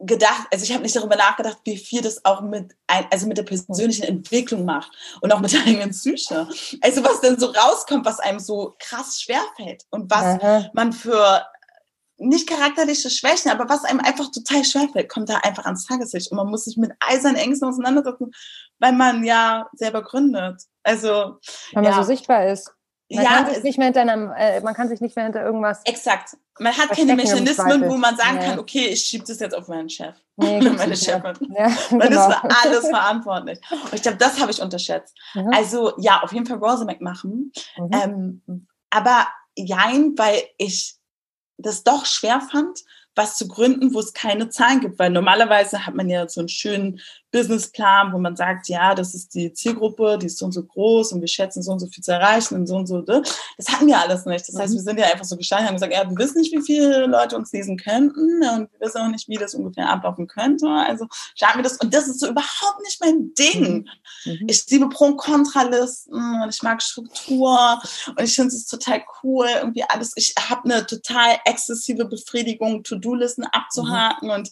[0.00, 3.36] gedacht, also ich habe nicht darüber nachgedacht, wie viel das auch mit, ein, also mit
[3.36, 6.48] der persönlichen Entwicklung macht und auch mit der eigenen Psyche.
[6.80, 10.70] Also was dann so rauskommt, was einem so krass schwerfällt und was Aha.
[10.72, 11.44] man für
[12.20, 16.36] nicht charakterliche Schwächen, aber was einem einfach total schwerfällt, kommt da einfach ans Tageslicht und
[16.36, 18.30] man muss sich mit eisernen Ängsten auseinandersetzen,
[18.78, 20.62] weil man ja selber gründet.
[20.82, 21.08] Also
[21.72, 21.94] weil man ja.
[21.94, 22.72] so sichtbar ist.
[23.12, 25.42] Man, ja, kann sich nicht mehr hinter einem, äh, man kann sich nicht mehr hinter
[25.42, 25.80] irgendwas.
[25.84, 26.36] Exakt.
[26.60, 28.50] Man hat keine Mechanismen, wo man sagen ja.
[28.50, 30.14] kann, okay, ich schiebe das jetzt auf meinen Chef.
[30.36, 31.34] Nee, meine Chefin.
[31.56, 32.28] Ja, man genau.
[32.28, 33.58] ist für alles verantwortlich.
[33.70, 35.18] Und ich glaube, das habe ich unterschätzt.
[35.34, 35.50] Mhm.
[35.52, 37.52] Also ja, auf jeden Fall Rosemac machen.
[37.76, 37.90] Mhm.
[37.92, 40.99] Ähm, aber jein, weil ich
[41.62, 42.80] das doch schwer fand,
[43.14, 46.48] was zu gründen, wo es keine Zahlen gibt, weil normalerweise hat man ja so einen
[46.48, 47.00] schönen
[47.30, 51.12] Businessplan, wo man sagt, ja, das ist die Zielgruppe, die ist so und so groß
[51.12, 52.98] und wir schätzen so und so viel zu erreichen und so und so.
[52.98, 53.22] Ne?
[53.56, 54.48] Das hatten wir alles nicht.
[54.48, 54.78] Das heißt, mhm.
[54.78, 57.06] wir sind ja einfach so gestartet und haben gesagt, ja, wir wissen nicht, wie viele
[57.06, 60.68] Leute uns lesen könnten und wir wissen auch nicht, wie das ungefähr ablaufen könnte.
[60.68, 61.06] Also
[61.36, 63.88] starten wir das und das ist so überhaupt nicht mein Ding.
[64.24, 64.32] Mhm.
[64.32, 64.46] mhm.
[64.48, 69.46] Ich liebe Pro- und Kontralisten und ich mag Struktur und ich finde es total cool,
[69.56, 70.12] irgendwie alles.
[70.16, 74.34] Ich habe eine total exzessive Befriedigung, To-Do-Listen abzuhaken mhm.
[74.34, 74.50] und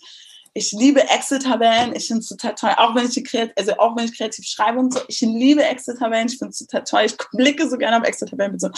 [0.58, 1.94] ich liebe Excel-Tabellen.
[1.94, 2.70] Ich finde es total toll.
[2.76, 5.00] Auch wenn ich kreativ, also auch wenn ich kreativ schreibe und so.
[5.08, 6.28] Ich liebe Excel-Tabellen.
[6.28, 7.02] Ich finde es total toll.
[7.06, 8.68] Ich blicke so gerne auf Excel-Tabellen mit so,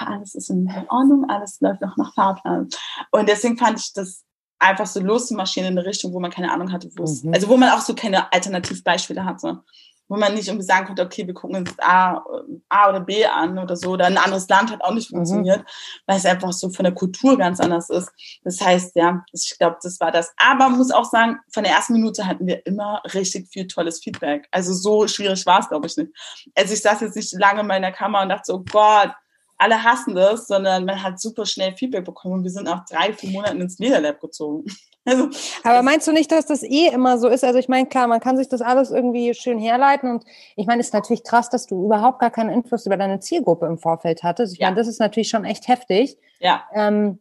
[0.00, 2.68] alles ist in Ordnung, alles läuft noch nach Fahrplan.
[3.12, 4.24] Und deswegen fand ich das
[4.58, 7.32] einfach so loszumarschieren in eine Richtung, wo man keine Ahnung hatte, wo es, mhm.
[7.32, 9.62] also wo man auch so keine Alternativbeispiele hatte
[10.08, 12.22] wo man nicht irgendwie sagen konnte, okay, wir gucken uns A,
[12.68, 13.90] A oder B an oder so.
[13.90, 15.18] Oder ein anderes Land hat auch nicht mhm.
[15.18, 15.64] funktioniert, mhm.
[16.06, 18.10] weil es einfach so von der Kultur ganz anders ist.
[18.42, 20.32] Das heißt, ja, ich glaube, das war das.
[20.36, 24.48] Aber muss auch sagen, von der ersten Minute hatten wir immer richtig viel tolles Feedback.
[24.50, 26.10] Also so schwierig war es, glaube ich, nicht.
[26.56, 29.12] Also ich saß jetzt nicht lange in meiner Kammer und dachte so, oh Gott,
[29.58, 32.34] alle hassen das, sondern man hat super schnell Feedback bekommen.
[32.34, 34.64] Und wir sind auch drei, vier Monate ins Lederlab gezogen.
[35.04, 35.30] Also,
[35.64, 37.42] Aber meinst du nicht, dass das eh immer so ist?
[37.42, 40.82] Also ich meine, klar, man kann sich das alles irgendwie schön herleiten und ich meine,
[40.82, 44.22] es ist natürlich krass, dass du überhaupt gar keinen Einfluss über deine Zielgruppe im Vorfeld
[44.22, 44.52] hattest.
[44.52, 44.66] Ich ja.
[44.66, 46.18] meine, das ist natürlich schon echt heftig.
[46.40, 46.64] Ja.
[46.74, 47.20] Ähm,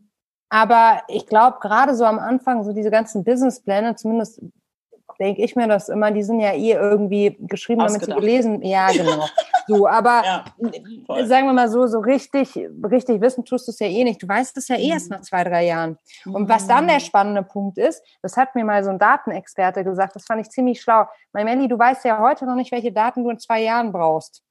[0.49, 4.41] aber ich glaube, gerade so am Anfang, so diese ganzen Businesspläne, zumindest
[5.19, 8.61] denke ich mir das immer, die sind ja eh irgendwie geschrieben, damit sie gelesen.
[8.63, 9.25] Ja, genau.
[9.67, 10.23] So, aber
[11.09, 14.21] ja, sagen wir mal so, so richtig, richtig wissen tust du es ja eh nicht.
[14.23, 15.17] Du weißt es ja eh erst mhm.
[15.17, 15.97] nach zwei, drei Jahren.
[16.25, 17.01] Und was dann der mhm.
[17.01, 20.81] spannende Punkt ist, das hat mir mal so ein Datenexperte gesagt, das fand ich ziemlich
[20.81, 21.05] schlau.
[21.33, 24.43] Mein Melli, du weißt ja heute noch nicht, welche Daten du in zwei Jahren brauchst.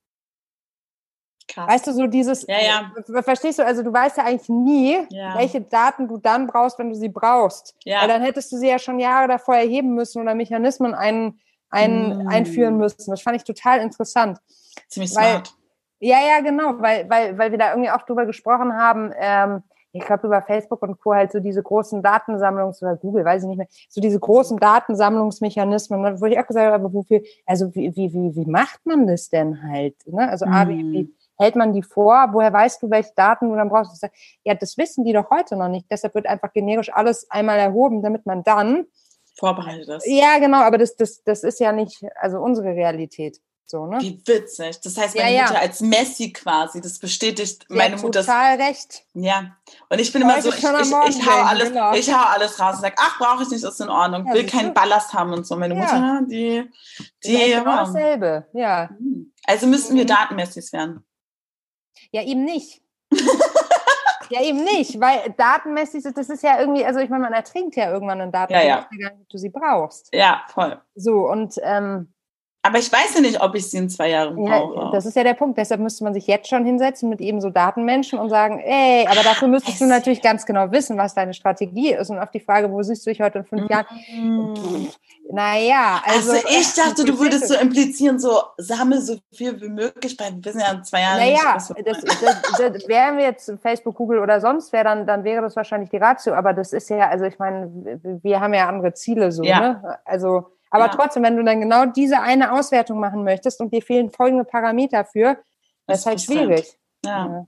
[1.48, 1.68] Krass.
[1.68, 3.22] Weißt du, so dieses, ja, ja.
[3.22, 5.36] Verstehst du, also du weißt ja eigentlich nie, ja.
[5.36, 7.76] welche Daten du dann brauchst, wenn du sie brauchst.
[7.84, 8.02] Ja.
[8.02, 11.38] Weil dann hättest du sie ja schon Jahre davor erheben müssen oder Mechanismen ein,
[11.70, 12.28] ein, mm.
[12.28, 13.10] einführen müssen.
[13.10, 14.38] Das fand ich total interessant.
[14.88, 15.54] Ziemlich weil, smart.
[16.00, 20.04] Ja, ja, genau, weil, weil, weil wir da irgendwie auch drüber gesprochen haben, ähm, ich
[20.04, 21.14] glaube über Facebook und Co.
[21.14, 26.02] halt so diese großen Datensammlungs- oder Google, weiß ich nicht mehr, so diese großen Datensammlungsmechanismen,
[26.02, 29.30] ne, wo ich auch gesagt habe, wofür, also wie, wie, wie, wie macht man das
[29.30, 29.94] denn halt?
[30.06, 30.28] Ne?
[30.28, 30.44] Also.
[30.44, 32.28] A, wie, wie, hält man die vor?
[32.32, 34.06] Woher weißt du, welche Daten du dann brauchst?
[34.44, 35.86] Ja, das wissen die doch heute noch nicht.
[35.90, 38.86] Deshalb wird einfach generisch alles einmal erhoben, damit man dann
[39.38, 40.06] vorbereitet ist.
[40.06, 43.40] Ja, genau, aber das, das, das ist ja nicht, also unsere Realität.
[43.68, 43.98] So, ne?
[44.00, 44.80] Wie witzig.
[44.80, 45.60] Das heißt, meine ja, Mutter ja.
[45.60, 48.20] als Messi quasi, das bestätigt Sie meine Mutter.
[48.20, 49.04] Total recht.
[49.14, 49.56] Ja.
[49.88, 51.92] Und ich bin immer so, ich, ich, ich, hau alles, genau.
[51.92, 54.24] ich hau alles raus und sage, ach, brauche ich nicht, ist in Ordnung.
[54.28, 55.56] Ja, Will keinen Ballast haben und so.
[55.56, 56.70] Meine Mutter, die,
[57.24, 57.32] die.
[57.32, 58.88] Ja, genau dasselbe, ja.
[59.44, 60.08] Also müssten wir mhm.
[60.08, 61.04] Datenmessis werden.
[62.10, 62.82] Ja, eben nicht.
[64.30, 67.90] ja, eben nicht, weil datenmäßig, das ist ja irgendwie, also ich meine, man ertrinkt ja
[67.90, 68.88] irgendwann in Daten, ja, ja.
[69.28, 70.12] du sie brauchst.
[70.14, 70.80] Ja, voll.
[70.94, 72.12] So, und ähm,
[72.66, 74.74] aber ich weiß ja nicht, ob ich sie in zwei Jahren brauche.
[74.76, 75.56] Ja, das ist ja der Punkt.
[75.56, 79.22] Deshalb müsste man sich jetzt schon hinsetzen mit eben so Datenmenschen und sagen, ey, aber
[79.22, 82.10] dafür müsstest du natürlich ganz genau wissen, was deine Strategie ist.
[82.10, 83.86] Und auf die Frage, wo siehst du dich heute in fünf Jahren?
[84.12, 84.88] Mm.
[85.32, 86.32] Naja, also.
[86.32, 90.44] Also ich dachte, du würdest so implizieren, so sammel so viel wie möglich, weil wir
[90.44, 91.18] wissen ja in zwei Jahren.
[91.18, 95.24] Naja, nicht, das, das, das, wären wir jetzt Facebook, Google oder sonst wer, dann, dann
[95.24, 96.34] wäre das wahrscheinlich die Ratio.
[96.34, 97.70] Aber das ist ja, also ich meine,
[98.22, 99.60] wir haben ja andere Ziele so, ja.
[99.60, 99.98] ne?
[100.04, 100.90] Also aber ja.
[100.90, 105.04] trotzdem, wenn du dann genau diese eine Auswertung machen möchtest und dir fehlen folgende Parameter
[105.04, 105.38] für,
[105.86, 106.78] das ist halt schwierig.
[107.04, 107.26] Ja.
[107.26, 107.46] ja.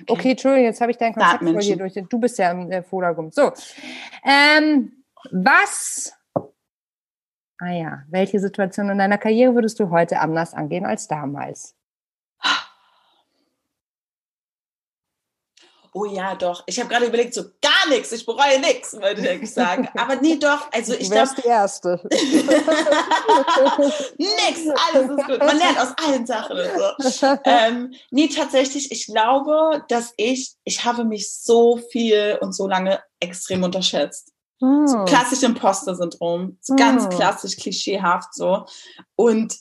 [0.00, 0.12] Okay.
[0.12, 1.94] okay, Entschuldigung, jetzt habe ich dein Konzept voll hier durch.
[2.08, 3.34] Du bist ja im äh, Vordergrund.
[3.34, 3.52] So,
[4.24, 6.14] ähm, was,
[7.58, 11.76] ah ja, welche Situation in deiner Karriere würdest du heute anders angehen als damals?
[15.94, 16.62] Oh ja, doch.
[16.66, 19.90] Ich habe gerade überlegt, so gar nichts, ich bereue nichts, würde ich sagen.
[19.94, 20.72] Aber nee, doch.
[20.72, 21.32] Also ich glaube.
[21.42, 22.00] die Erste.
[24.16, 25.38] nix, alles ist gut.
[25.38, 26.56] Man lernt aus allen Sachen.
[26.98, 27.38] So.
[27.44, 33.02] Ähm, nee, tatsächlich, ich glaube, dass ich, ich habe mich so viel und so lange
[33.20, 34.32] extrem unterschätzt.
[34.62, 34.88] Hm.
[34.88, 36.78] So klassisch Imposter-Syndrom, so hm.
[36.78, 38.64] ganz klassisch klischeehaft so.
[39.14, 39.54] Und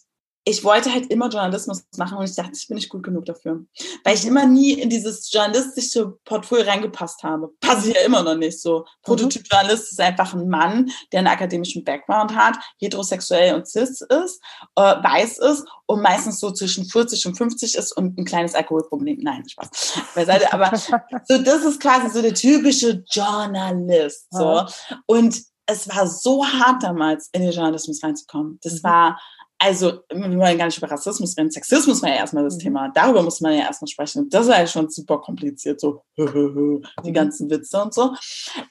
[0.43, 3.63] ich wollte halt immer Journalismus machen und ich dachte, ich bin nicht gut genug dafür.
[4.03, 7.49] Weil ich immer nie in dieses journalistische Portfolio reingepasst habe.
[7.59, 8.85] Passe ich ja immer noch nicht so.
[9.03, 14.41] Prototyp Journalist ist einfach ein Mann, der einen akademischen Background hat, heterosexuell und cis ist,
[14.75, 19.19] äh, weiß ist und meistens so zwischen 40 und 50 ist und ein kleines Alkoholproblem.
[19.21, 19.69] Nein, Spaß.
[20.15, 20.51] Beiseite.
[20.51, 20.75] Aber
[21.27, 24.25] so, das ist quasi so der typische Journalist.
[24.31, 24.65] So.
[25.05, 28.59] Und es war so hart damals, in den Journalismus reinzukommen.
[28.63, 28.83] Das mhm.
[28.83, 29.21] war
[29.63, 32.61] also wir wollen gar nicht über Rassismus reden, Sexismus war ja erstmal das mhm.
[32.61, 32.91] Thema.
[32.95, 34.23] Darüber muss man ja erstmal sprechen.
[34.23, 37.13] Und das war ja schon super kompliziert, so die mhm.
[37.13, 38.15] ganzen Witze und so.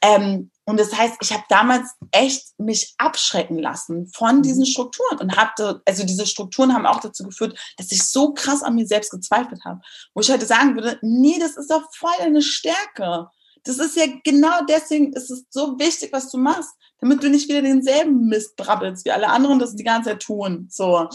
[0.02, 4.42] Ähm, und das heißt, ich habe damals echt mich abschrecken lassen von mhm.
[4.42, 8.64] diesen Strukturen und hatte, also diese Strukturen haben auch dazu geführt, dass ich so krass
[8.64, 9.80] an mir selbst gezweifelt habe.
[10.12, 13.28] Wo ich heute sagen würde, nee, das ist doch voll eine Stärke.
[13.64, 17.48] Das ist ja genau deswegen ist es so wichtig, was du machst damit du nicht
[17.48, 20.68] wieder denselben Mist brabbelst, wie alle anderen das die ganze Zeit tun.
[20.70, 21.08] So.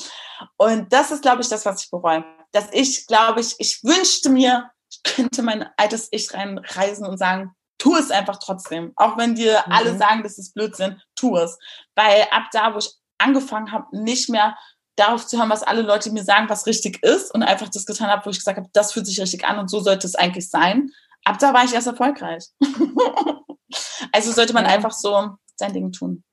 [0.58, 2.26] Und das ist, glaube ich, das, was ich bereue.
[2.52, 7.56] Dass ich, glaube ich, ich wünschte mir, ich könnte mein altes Ich reinreisen und sagen,
[7.78, 8.94] tu es einfach trotzdem.
[8.96, 9.72] Auch wenn dir mhm.
[9.72, 11.58] alle sagen, das ist Blödsinn, tu es.
[11.96, 14.58] Weil ab da, wo ich angefangen habe, nicht mehr
[14.96, 18.10] darauf zu hören, was alle Leute mir sagen, was richtig ist und einfach das getan
[18.10, 20.50] habe, wo ich gesagt habe, das fühlt sich richtig an und so sollte es eigentlich
[20.50, 20.90] sein.
[21.26, 22.46] Ab da war ich erst erfolgreich.
[24.12, 24.72] also sollte man ja.
[24.72, 26.24] einfach so sein Ding tun.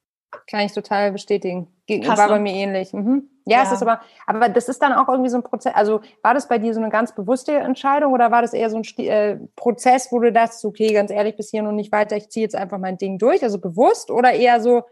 [0.46, 1.68] Kann ich total bestätigen.
[1.86, 2.92] Krass, war bei mir ähnlich.
[2.92, 3.28] Mhm.
[3.44, 5.74] Ja, ja, es ist aber, aber das ist dann auch irgendwie so ein Prozess.
[5.74, 8.76] Also war das bei dir so eine ganz bewusste Entscheidung oder war das eher so
[8.76, 12.30] ein äh, Prozess, wo du dachtest, okay, ganz ehrlich, bis hier und nicht weiter, ich
[12.30, 14.84] ziehe jetzt einfach mein Ding durch, also bewusst oder eher so,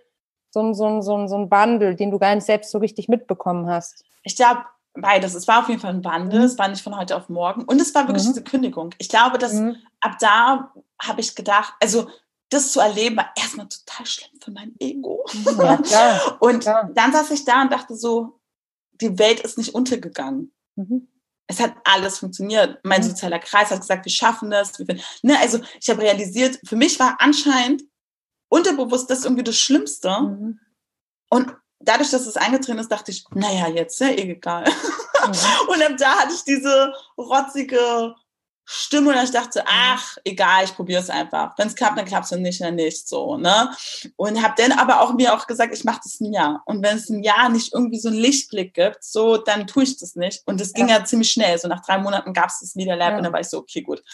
[0.50, 3.68] so, ein, so, so, so ein Wandel, den du gar nicht selbst so richtig mitbekommen
[3.68, 4.04] hast?
[4.24, 4.60] Ich glaube,
[4.94, 5.34] beides.
[5.34, 6.46] Es war auf jeden Fall ein Wandel, mhm.
[6.46, 8.28] es war nicht von heute auf morgen und es war wirklich mhm.
[8.28, 8.94] diese Kündigung.
[8.98, 9.76] Ich glaube, dass mhm.
[10.00, 12.08] ab da habe ich gedacht, also
[12.50, 15.24] das zu erleben, war erstmal total schlimm für mein Ego.
[15.58, 16.90] Ja, klar, und klar.
[16.94, 18.40] dann saß ich da und dachte so,
[19.00, 20.52] die Welt ist nicht untergegangen.
[20.76, 21.08] Mhm.
[21.46, 22.78] Es hat alles funktioniert.
[22.84, 23.08] Mein mhm.
[23.08, 24.78] sozialer Kreis hat gesagt, wir schaffen das.
[24.78, 27.82] Wir ne, also ich habe realisiert, für mich war anscheinend
[28.48, 30.10] unterbewusst das irgendwie das Schlimmste.
[30.20, 30.60] Mhm.
[31.28, 34.64] Und dadurch, dass es eingetreten ist, dachte ich, naja, jetzt, ja, eh egal.
[34.64, 35.68] Mhm.
[35.68, 38.14] Und ab da hatte ich diese rotzige
[38.72, 41.58] Stimme und ich dachte, ach, egal, ich probiere es einfach.
[41.58, 43.68] Wenn es klappt, dann klappt es und nicht, dann nicht so, ne?
[44.14, 46.62] Und habe dann aber auch mir auch gesagt, ich mache das ein Jahr.
[46.66, 49.98] Und wenn es ein Jahr nicht irgendwie so einen Lichtblick gibt, so, dann tue ich
[49.98, 50.42] das nicht.
[50.46, 51.58] Und das ging ja, ja ziemlich schnell.
[51.58, 53.16] So nach drei Monaten gab es das Media Lab ja.
[53.16, 54.04] und dann war ich so, okay, gut,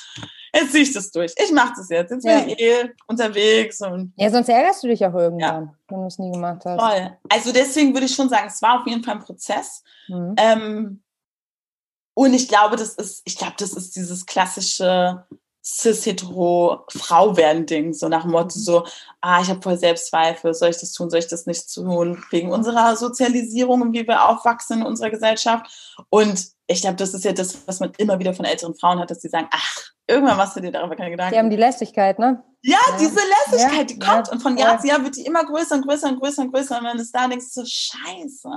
[0.55, 1.35] jetzt ziehe ich das durch.
[1.37, 2.11] Ich mache das jetzt.
[2.11, 3.83] Jetzt bin ich eh unterwegs.
[3.83, 6.81] Und ja, sonst ärgerst du dich auch irgendwann, wenn du es nie gemacht hast.
[6.81, 7.17] Voll.
[7.29, 9.85] Also deswegen würde ich schon sagen, es war auf jeden Fall ein Prozess.
[10.09, 10.35] Mhm.
[10.39, 11.03] Ähm,
[12.17, 15.27] und ich glaube, das ist, ich glaube, das ist dieses klassische
[15.62, 18.87] cis-hetero-Frau-werden-Ding, so nach dem Motto so,
[19.21, 22.53] ah, ich habe voll Selbstzweifel, soll ich das tun, soll ich das nicht tun, wegen
[22.53, 25.95] unserer Sozialisierung und wie wir aufwachsen in unserer Gesellschaft.
[26.09, 29.11] Und ich glaube, das ist ja das, was man immer wieder von älteren Frauen hat,
[29.11, 31.35] dass sie sagen, ach, irgendwann machst du dir darüber keine Gedanken.
[31.35, 32.43] Die haben die Lässigkeit, ne?
[32.62, 32.97] Ja, ja.
[32.99, 34.29] diese Lässigkeit, ja, die kommt.
[34.29, 36.55] Ja, und von Jahr zu Jahr wird die immer größer und größer und größer und
[36.55, 36.79] größer.
[36.79, 38.49] Und wenn es da denkst, so scheiße.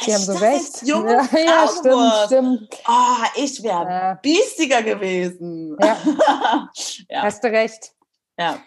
[0.00, 0.82] Sie haben so recht.
[0.82, 2.82] Junge ja, ja, stimmt, stimmt.
[2.88, 4.14] Oh, ich wäre ja.
[4.14, 5.76] biestiger gewesen.
[5.80, 5.96] Ja.
[7.08, 7.22] ja.
[7.22, 7.92] Hast du recht.
[8.38, 8.58] Ja.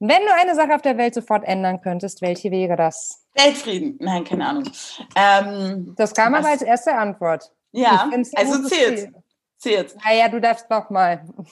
[0.00, 3.24] Wenn du eine Sache auf der Welt sofort ändern könntest, welche wäre das?
[3.34, 3.96] Weltfrieden.
[4.00, 4.70] Nein, keine Ahnung.
[5.16, 6.40] Ähm, das kam was?
[6.40, 7.50] aber als erste Antwort.
[7.72, 9.10] Ja, also zählt.
[9.58, 9.96] Zählt.
[10.04, 11.24] Naja, du darfst noch mal.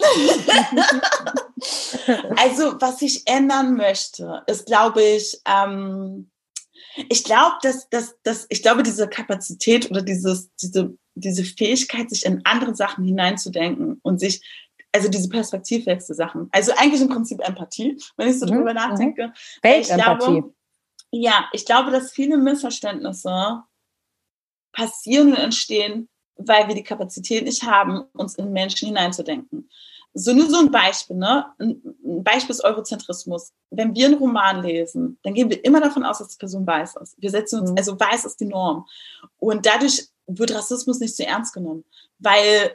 [2.36, 6.30] also, was ich ändern möchte, ist, glaube ich, ähm,
[7.08, 12.24] ich glaube, dass, dass, dass, ich glaube, diese Kapazität oder dieses, diese, diese Fähigkeit, sich
[12.24, 14.42] in andere Sachen hineinzudenken und sich,
[14.92, 18.50] also diese Perspektivwechsel Sachen, also eigentlich im Prinzip Empathie, wenn ich so mhm.
[18.50, 18.76] drüber mhm.
[18.76, 19.32] nachdenke.
[19.62, 20.42] Weltempathie.
[21.10, 23.62] Ja, ich glaube, dass viele Missverständnisse
[24.72, 29.70] passieren und entstehen, weil wir die Kapazität nicht haben, uns in Menschen hineinzudenken.
[30.18, 31.44] So nur so ein Beispiel, ne?
[31.58, 31.78] Ein
[32.24, 33.52] Beispiel ist Eurozentrismus.
[33.70, 36.96] Wenn wir einen Roman lesen, dann gehen wir immer davon aus, dass die Person weiß
[36.96, 37.16] ist.
[37.18, 37.76] Wir setzen uns, mhm.
[37.76, 38.86] also weiß ist die Norm.
[39.36, 41.84] Und dadurch wird Rassismus nicht so ernst genommen,
[42.18, 42.74] weil,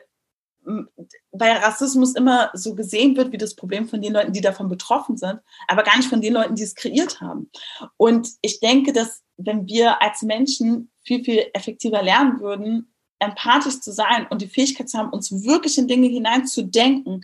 [1.32, 5.18] weil Rassismus immer so gesehen wird wie das Problem von den Leuten, die davon betroffen
[5.18, 7.50] sind, aber gar nicht von den Leuten, die es kreiert haben.
[7.98, 13.91] Und ich denke, dass wenn wir als Menschen viel, viel effektiver lernen würden, empathisch zu
[13.91, 17.24] sein und die Fähigkeit zu haben, uns wirklich in Dinge hineinzudenken,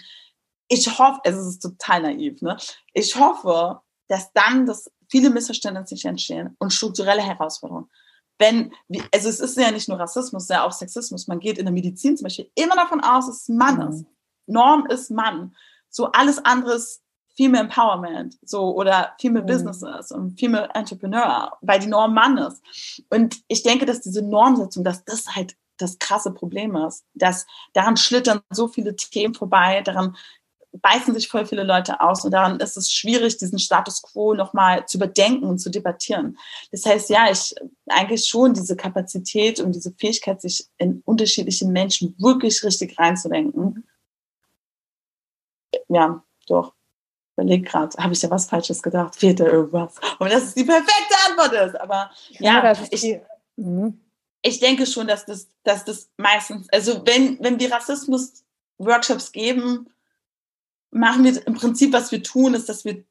[0.70, 2.58] ich hoffe, also es ist total naiv, ne?
[2.94, 7.90] Ich hoffe, dass dann das viele Missverständnisse nicht entstehen und strukturelle Herausforderungen.
[8.38, 8.72] Wenn,
[9.14, 11.28] also es ist ja nicht nur Rassismus, es ist ja auch Sexismus.
[11.28, 13.94] Man geht in der Medizin zum Beispiel immer davon aus, dass es Mann mhm.
[13.94, 14.06] ist.
[14.46, 15.56] Norm ist Mann.
[15.90, 17.02] So alles anderes
[17.36, 19.48] Female Empowerment, so oder Female mhm.
[19.48, 22.62] Businesses und Female Entrepreneur, weil die Norm Mann ist.
[23.10, 27.98] Und ich denke, dass diese Normsetzung, dass das halt das krasse Problem ist, dass daran
[27.98, 30.16] schlittern so viele Themen vorbei, daran
[30.82, 34.86] beißen sich voll viele Leute aus und daran ist es schwierig, diesen Status quo nochmal
[34.86, 36.38] zu überdenken und zu debattieren.
[36.72, 37.56] Das heißt, ja, ich
[37.88, 43.88] eigentlich schon diese Kapazität und diese Fähigkeit, sich in unterschiedliche Menschen wirklich richtig reinzudenken.
[45.88, 46.74] Ja, doch.
[47.36, 49.16] Überleg gerade, habe ich ja was Falsches gedacht?
[49.16, 49.96] Fehlt da irgendwas?
[50.18, 51.80] Und das ist die perfekte Antwort ist.
[51.80, 52.10] Aber
[52.40, 53.22] ja, ja ich, die,
[53.58, 54.02] mhm.
[54.42, 59.90] Ich denke schon, dass das, dass das meistens, also wenn, wenn wir Rassismus-Workshops geben,
[60.92, 63.04] machen wir im Prinzip, was wir tun, ist, dass wir,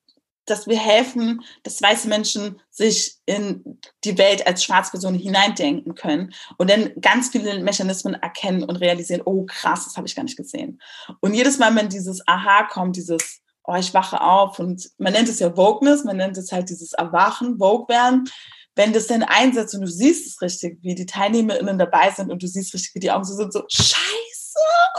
[0.47, 6.70] dass wir helfen, dass weiße Menschen sich in die Welt als Schwarzperson hineindenken können und
[6.70, 10.81] dann ganz viele Mechanismen erkennen und realisieren, oh krass, das habe ich gar nicht gesehen.
[11.20, 15.29] Und jedes Mal, wenn dieses Aha kommt, dieses, oh, ich wache auf und man nennt
[15.29, 18.31] es ja Wokeness, man nennt es halt dieses Erwachen, Vogue werden,
[18.77, 22.43] wenn das dann einsetzt und du siehst es richtig, wie die TeilnehmerInnen dabei sind und
[22.43, 24.37] du siehst richtig, wie die Augen so sind, so, scheiße,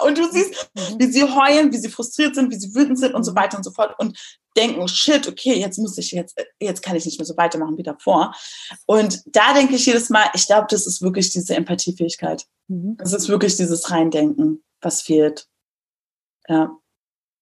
[0.03, 0.99] und du siehst, mhm.
[0.99, 3.38] wie sie heulen, wie sie frustriert sind, wie sie wütend sind und so mhm.
[3.38, 4.17] weiter und so fort und
[4.55, 7.84] denken, shit, okay, jetzt muss ich jetzt, jetzt kann ich nicht mehr so weitermachen wie
[7.84, 8.34] davor.
[8.86, 12.45] Und da denke ich jedes Mal, ich glaube, das ist wirklich diese Empathiefähigkeit.
[12.67, 12.97] Mhm.
[12.99, 15.47] Es ist wirklich dieses Reindenken, was fehlt.
[16.47, 16.78] Ja.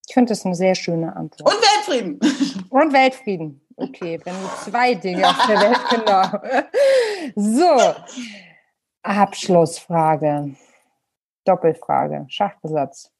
[0.07, 1.53] Ich finde das eine sehr schöne Antwort.
[1.53, 2.19] Und Weltfrieden.
[2.69, 3.61] Und Weltfrieden.
[3.77, 7.35] Okay, wenn du zwei Dinge auf der Welt, genau.
[7.35, 7.93] So,
[9.03, 10.55] Abschlussfrage.
[11.43, 13.11] Doppelfrage, Schachbesatz.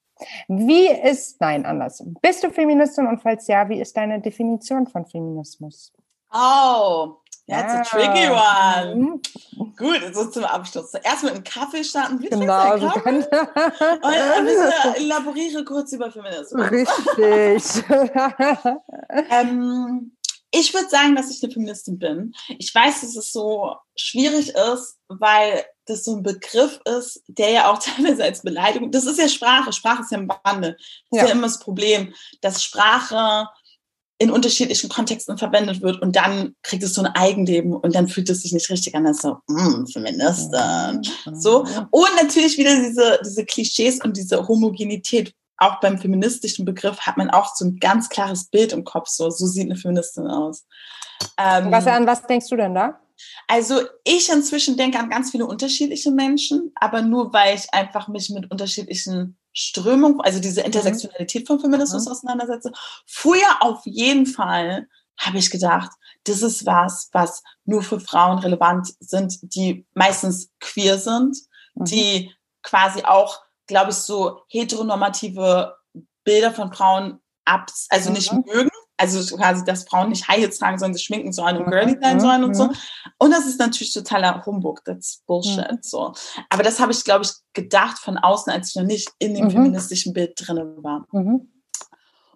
[0.48, 2.04] Wie ist, nein, anders.
[2.22, 5.92] Bist du Feministin und falls ja, wie ist deine Definition von Feminismus?
[6.34, 7.18] Oh,
[7.48, 8.96] that's a tricky one.
[8.96, 9.22] Mhm.
[9.78, 10.92] Gut, so zum Abschluss.
[10.92, 12.22] Zuerst mit einem Kaffee starten.
[12.22, 16.72] Wie genau, so kann Und ein bisschen elaboriere kurz über Feminismus.
[16.72, 17.84] Richtig.
[19.32, 20.16] ähm,
[20.52, 22.34] ich würde sagen, dass ich eine Feministin bin.
[22.58, 27.72] Ich weiß, dass es so schwierig ist, weil das so ein Begriff ist, der ja
[27.72, 30.78] auch teilweise als Beleidigung, das ist ja Sprache, Sprache ist ja im Bande.
[31.12, 31.24] Das ja.
[31.24, 33.50] ist ja immer das Problem, dass Sprache
[34.18, 38.30] in unterschiedlichen Kontexten verwendet wird und dann kriegt es so ein Eigenleben und dann fühlt
[38.30, 41.02] es sich nicht richtig an, als so, mm, Feministin.
[41.34, 41.66] So.
[41.92, 45.34] Und natürlich wieder diese, diese Klischees und diese Homogenität.
[45.58, 49.30] Auch beim feministischen Begriff hat man auch so ein ganz klares Bild im Kopf, so,
[49.30, 50.66] so sieht eine Feministin aus.
[51.38, 53.00] Ähm, was, an was denkst du denn da?
[53.48, 58.30] Also ich inzwischen denke an ganz viele unterschiedliche Menschen, aber nur weil ich einfach mich
[58.30, 60.68] mit unterschiedlichen Strömungen, also diese mhm.
[60.68, 62.12] Intersektionalität von Feminismus mhm.
[62.12, 62.72] auseinandersetze.
[63.08, 64.88] Früher auf jeden Fall
[65.18, 65.92] habe ich gedacht,
[66.26, 71.38] das ist was, was nur für Frauen relevant sind, die meistens queer sind,
[71.74, 71.86] mhm.
[71.86, 75.76] die quasi auch, glaube ich, so heteronormative
[76.26, 78.44] Bilder von Frauen ab, also nicht mhm.
[78.46, 81.98] mögen, also quasi, dass Frauen nicht High Heels tragen, sondern sich schminken sollen und girly
[82.02, 82.72] sein sollen und so.
[83.18, 86.14] Und das ist natürlich totaler Humbug, das Bullshit, so.
[86.50, 89.46] Aber das habe ich, glaube ich, gedacht von außen, als ich noch nicht in dem
[89.46, 89.52] mhm.
[89.52, 91.06] feministischen Bild drin war.
[91.12, 91.52] Mhm.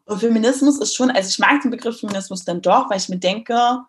[0.05, 3.19] Und Feminismus ist schon, also ich mag den Begriff Feminismus dann doch, weil ich mir
[3.19, 3.79] denke,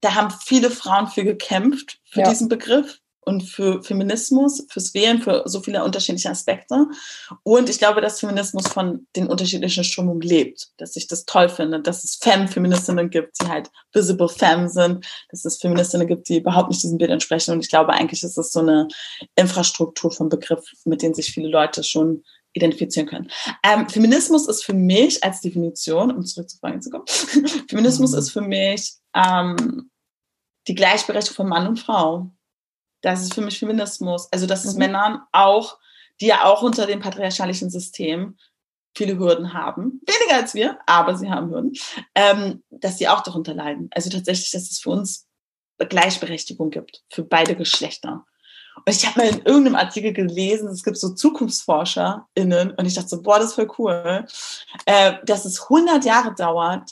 [0.00, 2.28] da haben viele Frauen für gekämpft, für ja.
[2.28, 3.00] diesen Begriff
[3.30, 6.86] und für Feminismus, fürs Wählen, für so viele unterschiedliche Aspekte.
[7.44, 11.80] Und ich glaube, dass Feminismus von den unterschiedlichen Strömungen lebt, dass ich das toll finde,
[11.80, 16.70] dass es Femme-Feministinnen gibt, die halt visible Femme sind, dass es Feministinnen gibt, die überhaupt
[16.70, 17.52] nicht diesem Bild entsprechen.
[17.52, 18.88] Und ich glaube, eigentlich ist es so eine
[19.36, 23.30] Infrastruktur vom Begriff, mit denen sich viele Leute schon identifizieren können.
[23.62, 27.04] Ähm, Feminismus ist für mich als Definition, um zurück zur Frage zu kommen,
[27.68, 28.18] Feminismus mhm.
[28.18, 29.88] ist für mich ähm,
[30.66, 32.32] die Gleichberechtigung von Mann und Frau
[33.02, 34.28] das ist für mich Feminismus.
[34.32, 34.80] Also, dass es mhm.
[34.80, 35.78] Männern auch,
[36.20, 38.36] die ja auch unter dem patriarchalischen System
[38.94, 41.72] viele Hürden haben, weniger als wir, aber sie haben Hürden,
[42.14, 43.88] ähm, dass sie auch darunter leiden.
[43.92, 45.28] Also tatsächlich, dass es für uns
[45.78, 48.26] Gleichberechtigung gibt, für beide Geschlechter.
[48.76, 53.08] Und ich habe mal in irgendeinem Artikel gelesen, es gibt so ZukunftsforscherInnen und ich dachte
[53.08, 54.26] so, boah, das ist voll cool,
[54.86, 56.90] äh, dass es 100 Jahre dauert,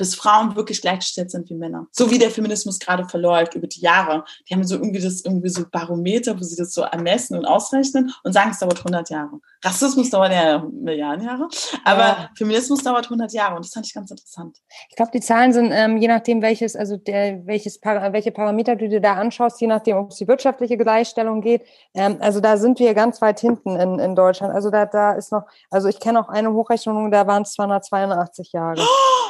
[0.00, 1.86] bis Frauen wirklich gleichgestellt sind wie Männer.
[1.92, 4.24] So wie der Feminismus gerade verläuft über die Jahre.
[4.48, 8.10] Die haben so irgendwie das irgendwie so Barometer, wo sie das so ermessen und ausrechnen
[8.24, 9.40] und sagen, es dauert 100 Jahre.
[9.62, 11.48] Rassismus dauert ja Milliarden Jahre,
[11.84, 12.30] aber ja.
[12.34, 14.56] Feminismus dauert 100 Jahre und das fand ich ganz interessant.
[14.88, 18.88] Ich glaube, die Zahlen sind ähm, je nachdem, welches, also der, welches, welche Parameter du
[18.88, 21.66] dir da anschaust, je nachdem, ob es die wirtschaftliche Gleichstellung geht.
[21.92, 24.54] Ähm, also da sind wir ganz weit hinten in, in Deutschland.
[24.54, 28.52] Also da, da ist noch, also ich kenne auch eine Hochrechnung, da waren es 282
[28.52, 28.80] Jahre.
[28.80, 29.20] Oh,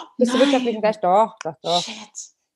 [0.64, 1.00] Wirtschaftlich gleich?
[1.00, 1.82] Doch, doch, doch.
[1.82, 1.94] Shit.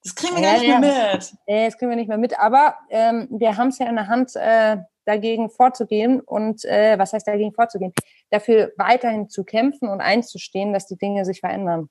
[0.02, 0.78] Das kriegen wir ja, gar nicht ja.
[0.80, 1.34] mehr mit.
[1.46, 2.38] Nee, das kriegen wir nicht mehr mit.
[2.38, 7.12] Aber ähm, wir haben es ja in der Hand, äh, dagegen vorzugehen und äh, was
[7.12, 7.92] heißt dagegen vorzugehen?
[8.30, 11.88] Dafür weiterhin zu kämpfen und einzustehen, dass die Dinge sich verändern.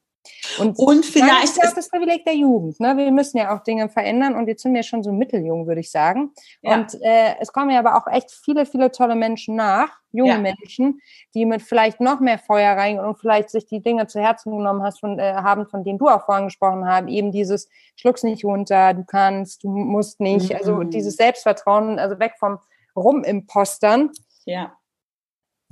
[0.60, 2.80] Und, und vielleicht das ist auch das Privileg der Jugend.
[2.80, 2.96] Ne?
[2.98, 5.92] Wir müssen ja auch Dinge verändern und jetzt sind wir schon so mitteljung, würde ich
[5.92, 6.32] sagen.
[6.62, 6.76] Ja.
[6.76, 10.40] Und äh, es kommen ja aber auch echt viele, viele tolle Menschen nach, junge ja.
[10.40, 11.02] Menschen,
[11.34, 14.84] die mit vielleicht noch mehr Feuer rein und vielleicht sich die Dinge zu Herzen genommen
[14.84, 17.08] hast von, äh, haben, von denen du auch vorhin gesprochen hast.
[17.10, 20.56] Eben dieses schluck's nicht runter, du kannst, du musst nicht.
[20.56, 20.80] Also mhm.
[20.80, 22.60] Also dieses Selbstvertrauen, also weg vom
[22.96, 24.12] Rumimpostern.
[24.46, 24.74] Ja.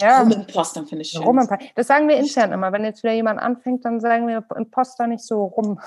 [0.02, 0.20] Ja.
[0.22, 1.24] Rumimpostern finde ich schön.
[1.24, 1.70] Rumimpostern.
[1.76, 2.72] Das sagen wir intern immer.
[2.72, 5.80] Wenn jetzt wieder jemand anfängt, dann sagen wir Imposter nicht so rum.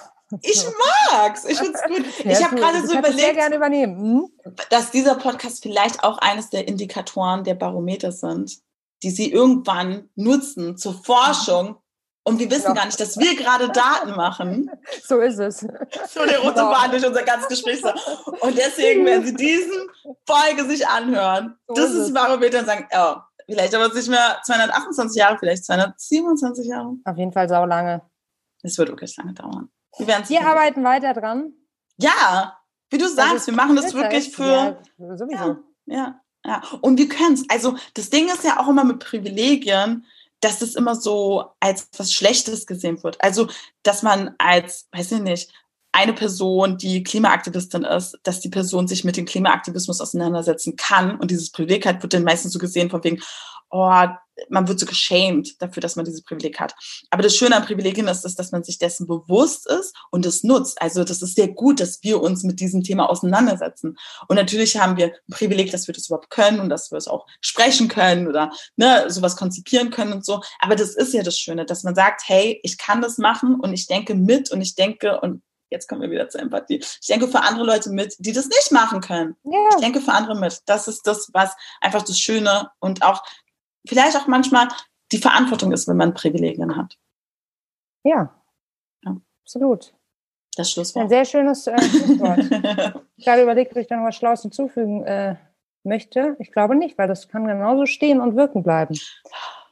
[0.43, 0.65] Ich
[1.11, 1.45] mag's.
[1.45, 2.05] Ich find's gut.
[2.25, 4.31] Ja, ich habe gerade so überlegt, sehr gerne übernehmen.
[4.45, 4.55] Hm?
[4.71, 8.59] dass dieser Podcast vielleicht auch eines der Indikatoren der Barometer sind,
[9.03, 11.77] die sie irgendwann nutzen zur Forschung,
[12.27, 12.73] und wir wissen ja.
[12.73, 14.71] gar nicht, dass wir gerade Daten machen.
[15.07, 15.61] So ist es.
[15.61, 17.83] So der rote Bahn durch unser ganzes Gespräch.
[18.41, 19.89] Und deswegen, wenn Sie diesen
[20.27, 24.39] Folge sich anhören, so das ist, ist Barometer und sagen, oh, vielleicht aber nicht mehr
[24.45, 26.97] 228 Jahre, vielleicht 227 Jahre.
[27.05, 28.03] Auf jeden Fall sau lange.
[28.63, 29.71] Es wird wirklich lange dauern.
[29.99, 31.53] Wir, wir arbeiten weiter dran.
[31.99, 32.59] Ja,
[32.91, 34.79] wie du sagst, wir machen das wirklich für.
[34.99, 35.35] Ja, sowieso.
[35.35, 36.63] Ja, ja, ja.
[36.81, 37.45] Und wir können es.
[37.49, 40.05] Also, das Ding ist ja auch immer mit Privilegien
[40.45, 43.21] dass das immer so als was Schlechtes gesehen wird.
[43.23, 43.49] Also,
[43.83, 45.53] dass man als, weiß ich nicht,
[45.95, 51.17] eine Person, die Klimaaktivistin ist, dass die Person sich mit dem Klimaaktivismus auseinandersetzen kann.
[51.21, 53.23] Und dieses Privileg hat, wird dann meistens so gesehen von wegen,
[53.71, 54.07] oh,
[54.49, 56.75] man wird so geschämt dafür, dass man dieses Privileg hat.
[57.11, 60.43] Aber das Schöne an Privilegien ist, ist, dass man sich dessen bewusst ist und es
[60.43, 60.83] nutzt.
[60.83, 63.97] Also das ist sehr gut, dass wir uns mit diesem Thema auseinandersetzen.
[64.27, 67.07] Und natürlich haben wir ein Privileg, dass wir das überhaupt können und dass wir es
[67.07, 70.43] auch sprechen können oder ne, sowas konzipieren können und so.
[70.59, 73.73] Aber das ist ja das Schöne, dass man sagt, hey, ich kann das machen und
[73.73, 75.43] ich denke mit und ich denke und
[75.75, 76.79] jetzt kommen wir wieder zur Empathie.
[76.79, 79.37] Ich denke für andere Leute mit, die das nicht machen können.
[79.45, 79.69] Ja.
[79.71, 80.63] Ich denke für andere mit.
[80.67, 83.23] Das ist das, was einfach das Schöne und auch
[83.87, 84.69] vielleicht auch manchmal
[85.13, 86.97] die Verantwortung ist, wenn man Privilegien hat.
[88.05, 88.35] Ja,
[89.05, 89.17] ja.
[89.43, 89.95] absolut.
[90.57, 91.05] Das Schlusswort.
[91.05, 92.39] Ein sehr schönes äh, Schlusswort.
[93.17, 95.37] ich habe überlegt, ob ich da noch was Schlaues hinzufügen äh,
[95.83, 96.37] möchte.
[96.39, 98.97] Ich glaube nicht, weil das kann genauso stehen und wirken bleiben.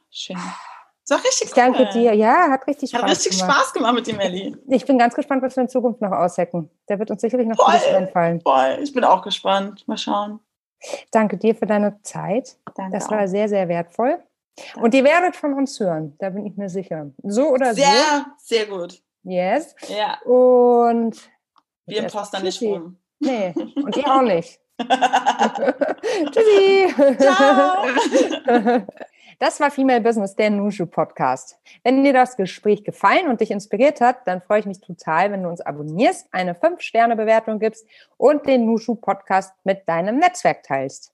[0.09, 0.37] Schön.
[1.05, 1.53] So richtig cool.
[1.55, 2.13] Danke dir.
[2.13, 3.11] Ja, hat richtig Spaß gemacht.
[3.11, 3.57] Hat richtig gemacht.
[3.57, 4.57] Spaß gemacht mit dem Ellie.
[4.67, 6.69] Ich bin ganz gespannt, was wir in Zukunft noch aushacken.
[6.87, 8.41] Da wird uns sicherlich noch voll, vieles einfallen.
[8.41, 8.79] Voll.
[8.81, 9.85] Ich bin auch gespannt.
[9.87, 10.39] Mal schauen.
[11.11, 12.57] Danke dir für deine Zeit.
[12.75, 13.27] Danke das war auch.
[13.27, 14.19] sehr, sehr wertvoll.
[14.55, 14.79] Danke.
[14.81, 17.11] Und ihr werdet von uns hören, da bin ich mir sicher.
[17.23, 17.91] So oder sehr, so.
[17.91, 19.01] Sehr, sehr gut.
[19.23, 19.75] Yes.
[19.87, 20.19] Ja.
[20.25, 21.17] Und
[21.85, 22.97] wir im Poster nicht rum.
[23.19, 24.59] Nee, und ihr auch nicht.
[26.31, 26.93] Tschüssi.
[27.17, 27.85] Ciao.
[29.39, 31.59] Das war Female Business, der Nushu Podcast.
[31.83, 35.43] Wenn dir das Gespräch gefallen und dich inspiriert hat, dann freue ich mich total, wenn
[35.43, 41.11] du uns abonnierst, eine 5-Sterne-Bewertung gibst und den Nushu Podcast mit deinem Netzwerk teilst.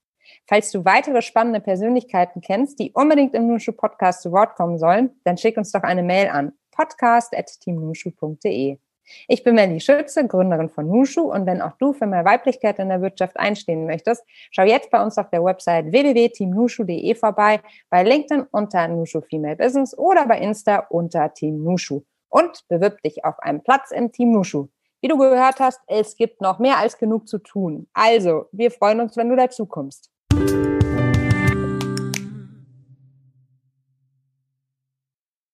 [0.47, 5.11] Falls du weitere spannende Persönlichkeiten kennst, die unbedingt im Nushu Podcast zu Wort kommen sollen,
[5.23, 8.77] dann schick uns doch eine Mail an podcast.teamnushu.de.
[9.27, 12.89] Ich bin Melly Schütze, Gründerin von Nushu und wenn auch du für mehr Weiblichkeit in
[12.89, 18.45] der Wirtschaft einstehen möchtest, schau jetzt bei uns auf der Website www.teamnushu.de vorbei, bei LinkedIn
[18.51, 23.63] unter Nushu Female Business oder bei Insta unter Team Nushu und bewirb dich auf einen
[23.63, 24.67] Platz im Team Nushu.
[25.01, 27.87] Wie du gehört hast, es gibt noch mehr als genug zu tun.
[27.93, 30.11] Also, wir freuen uns, wenn du dazu kommst.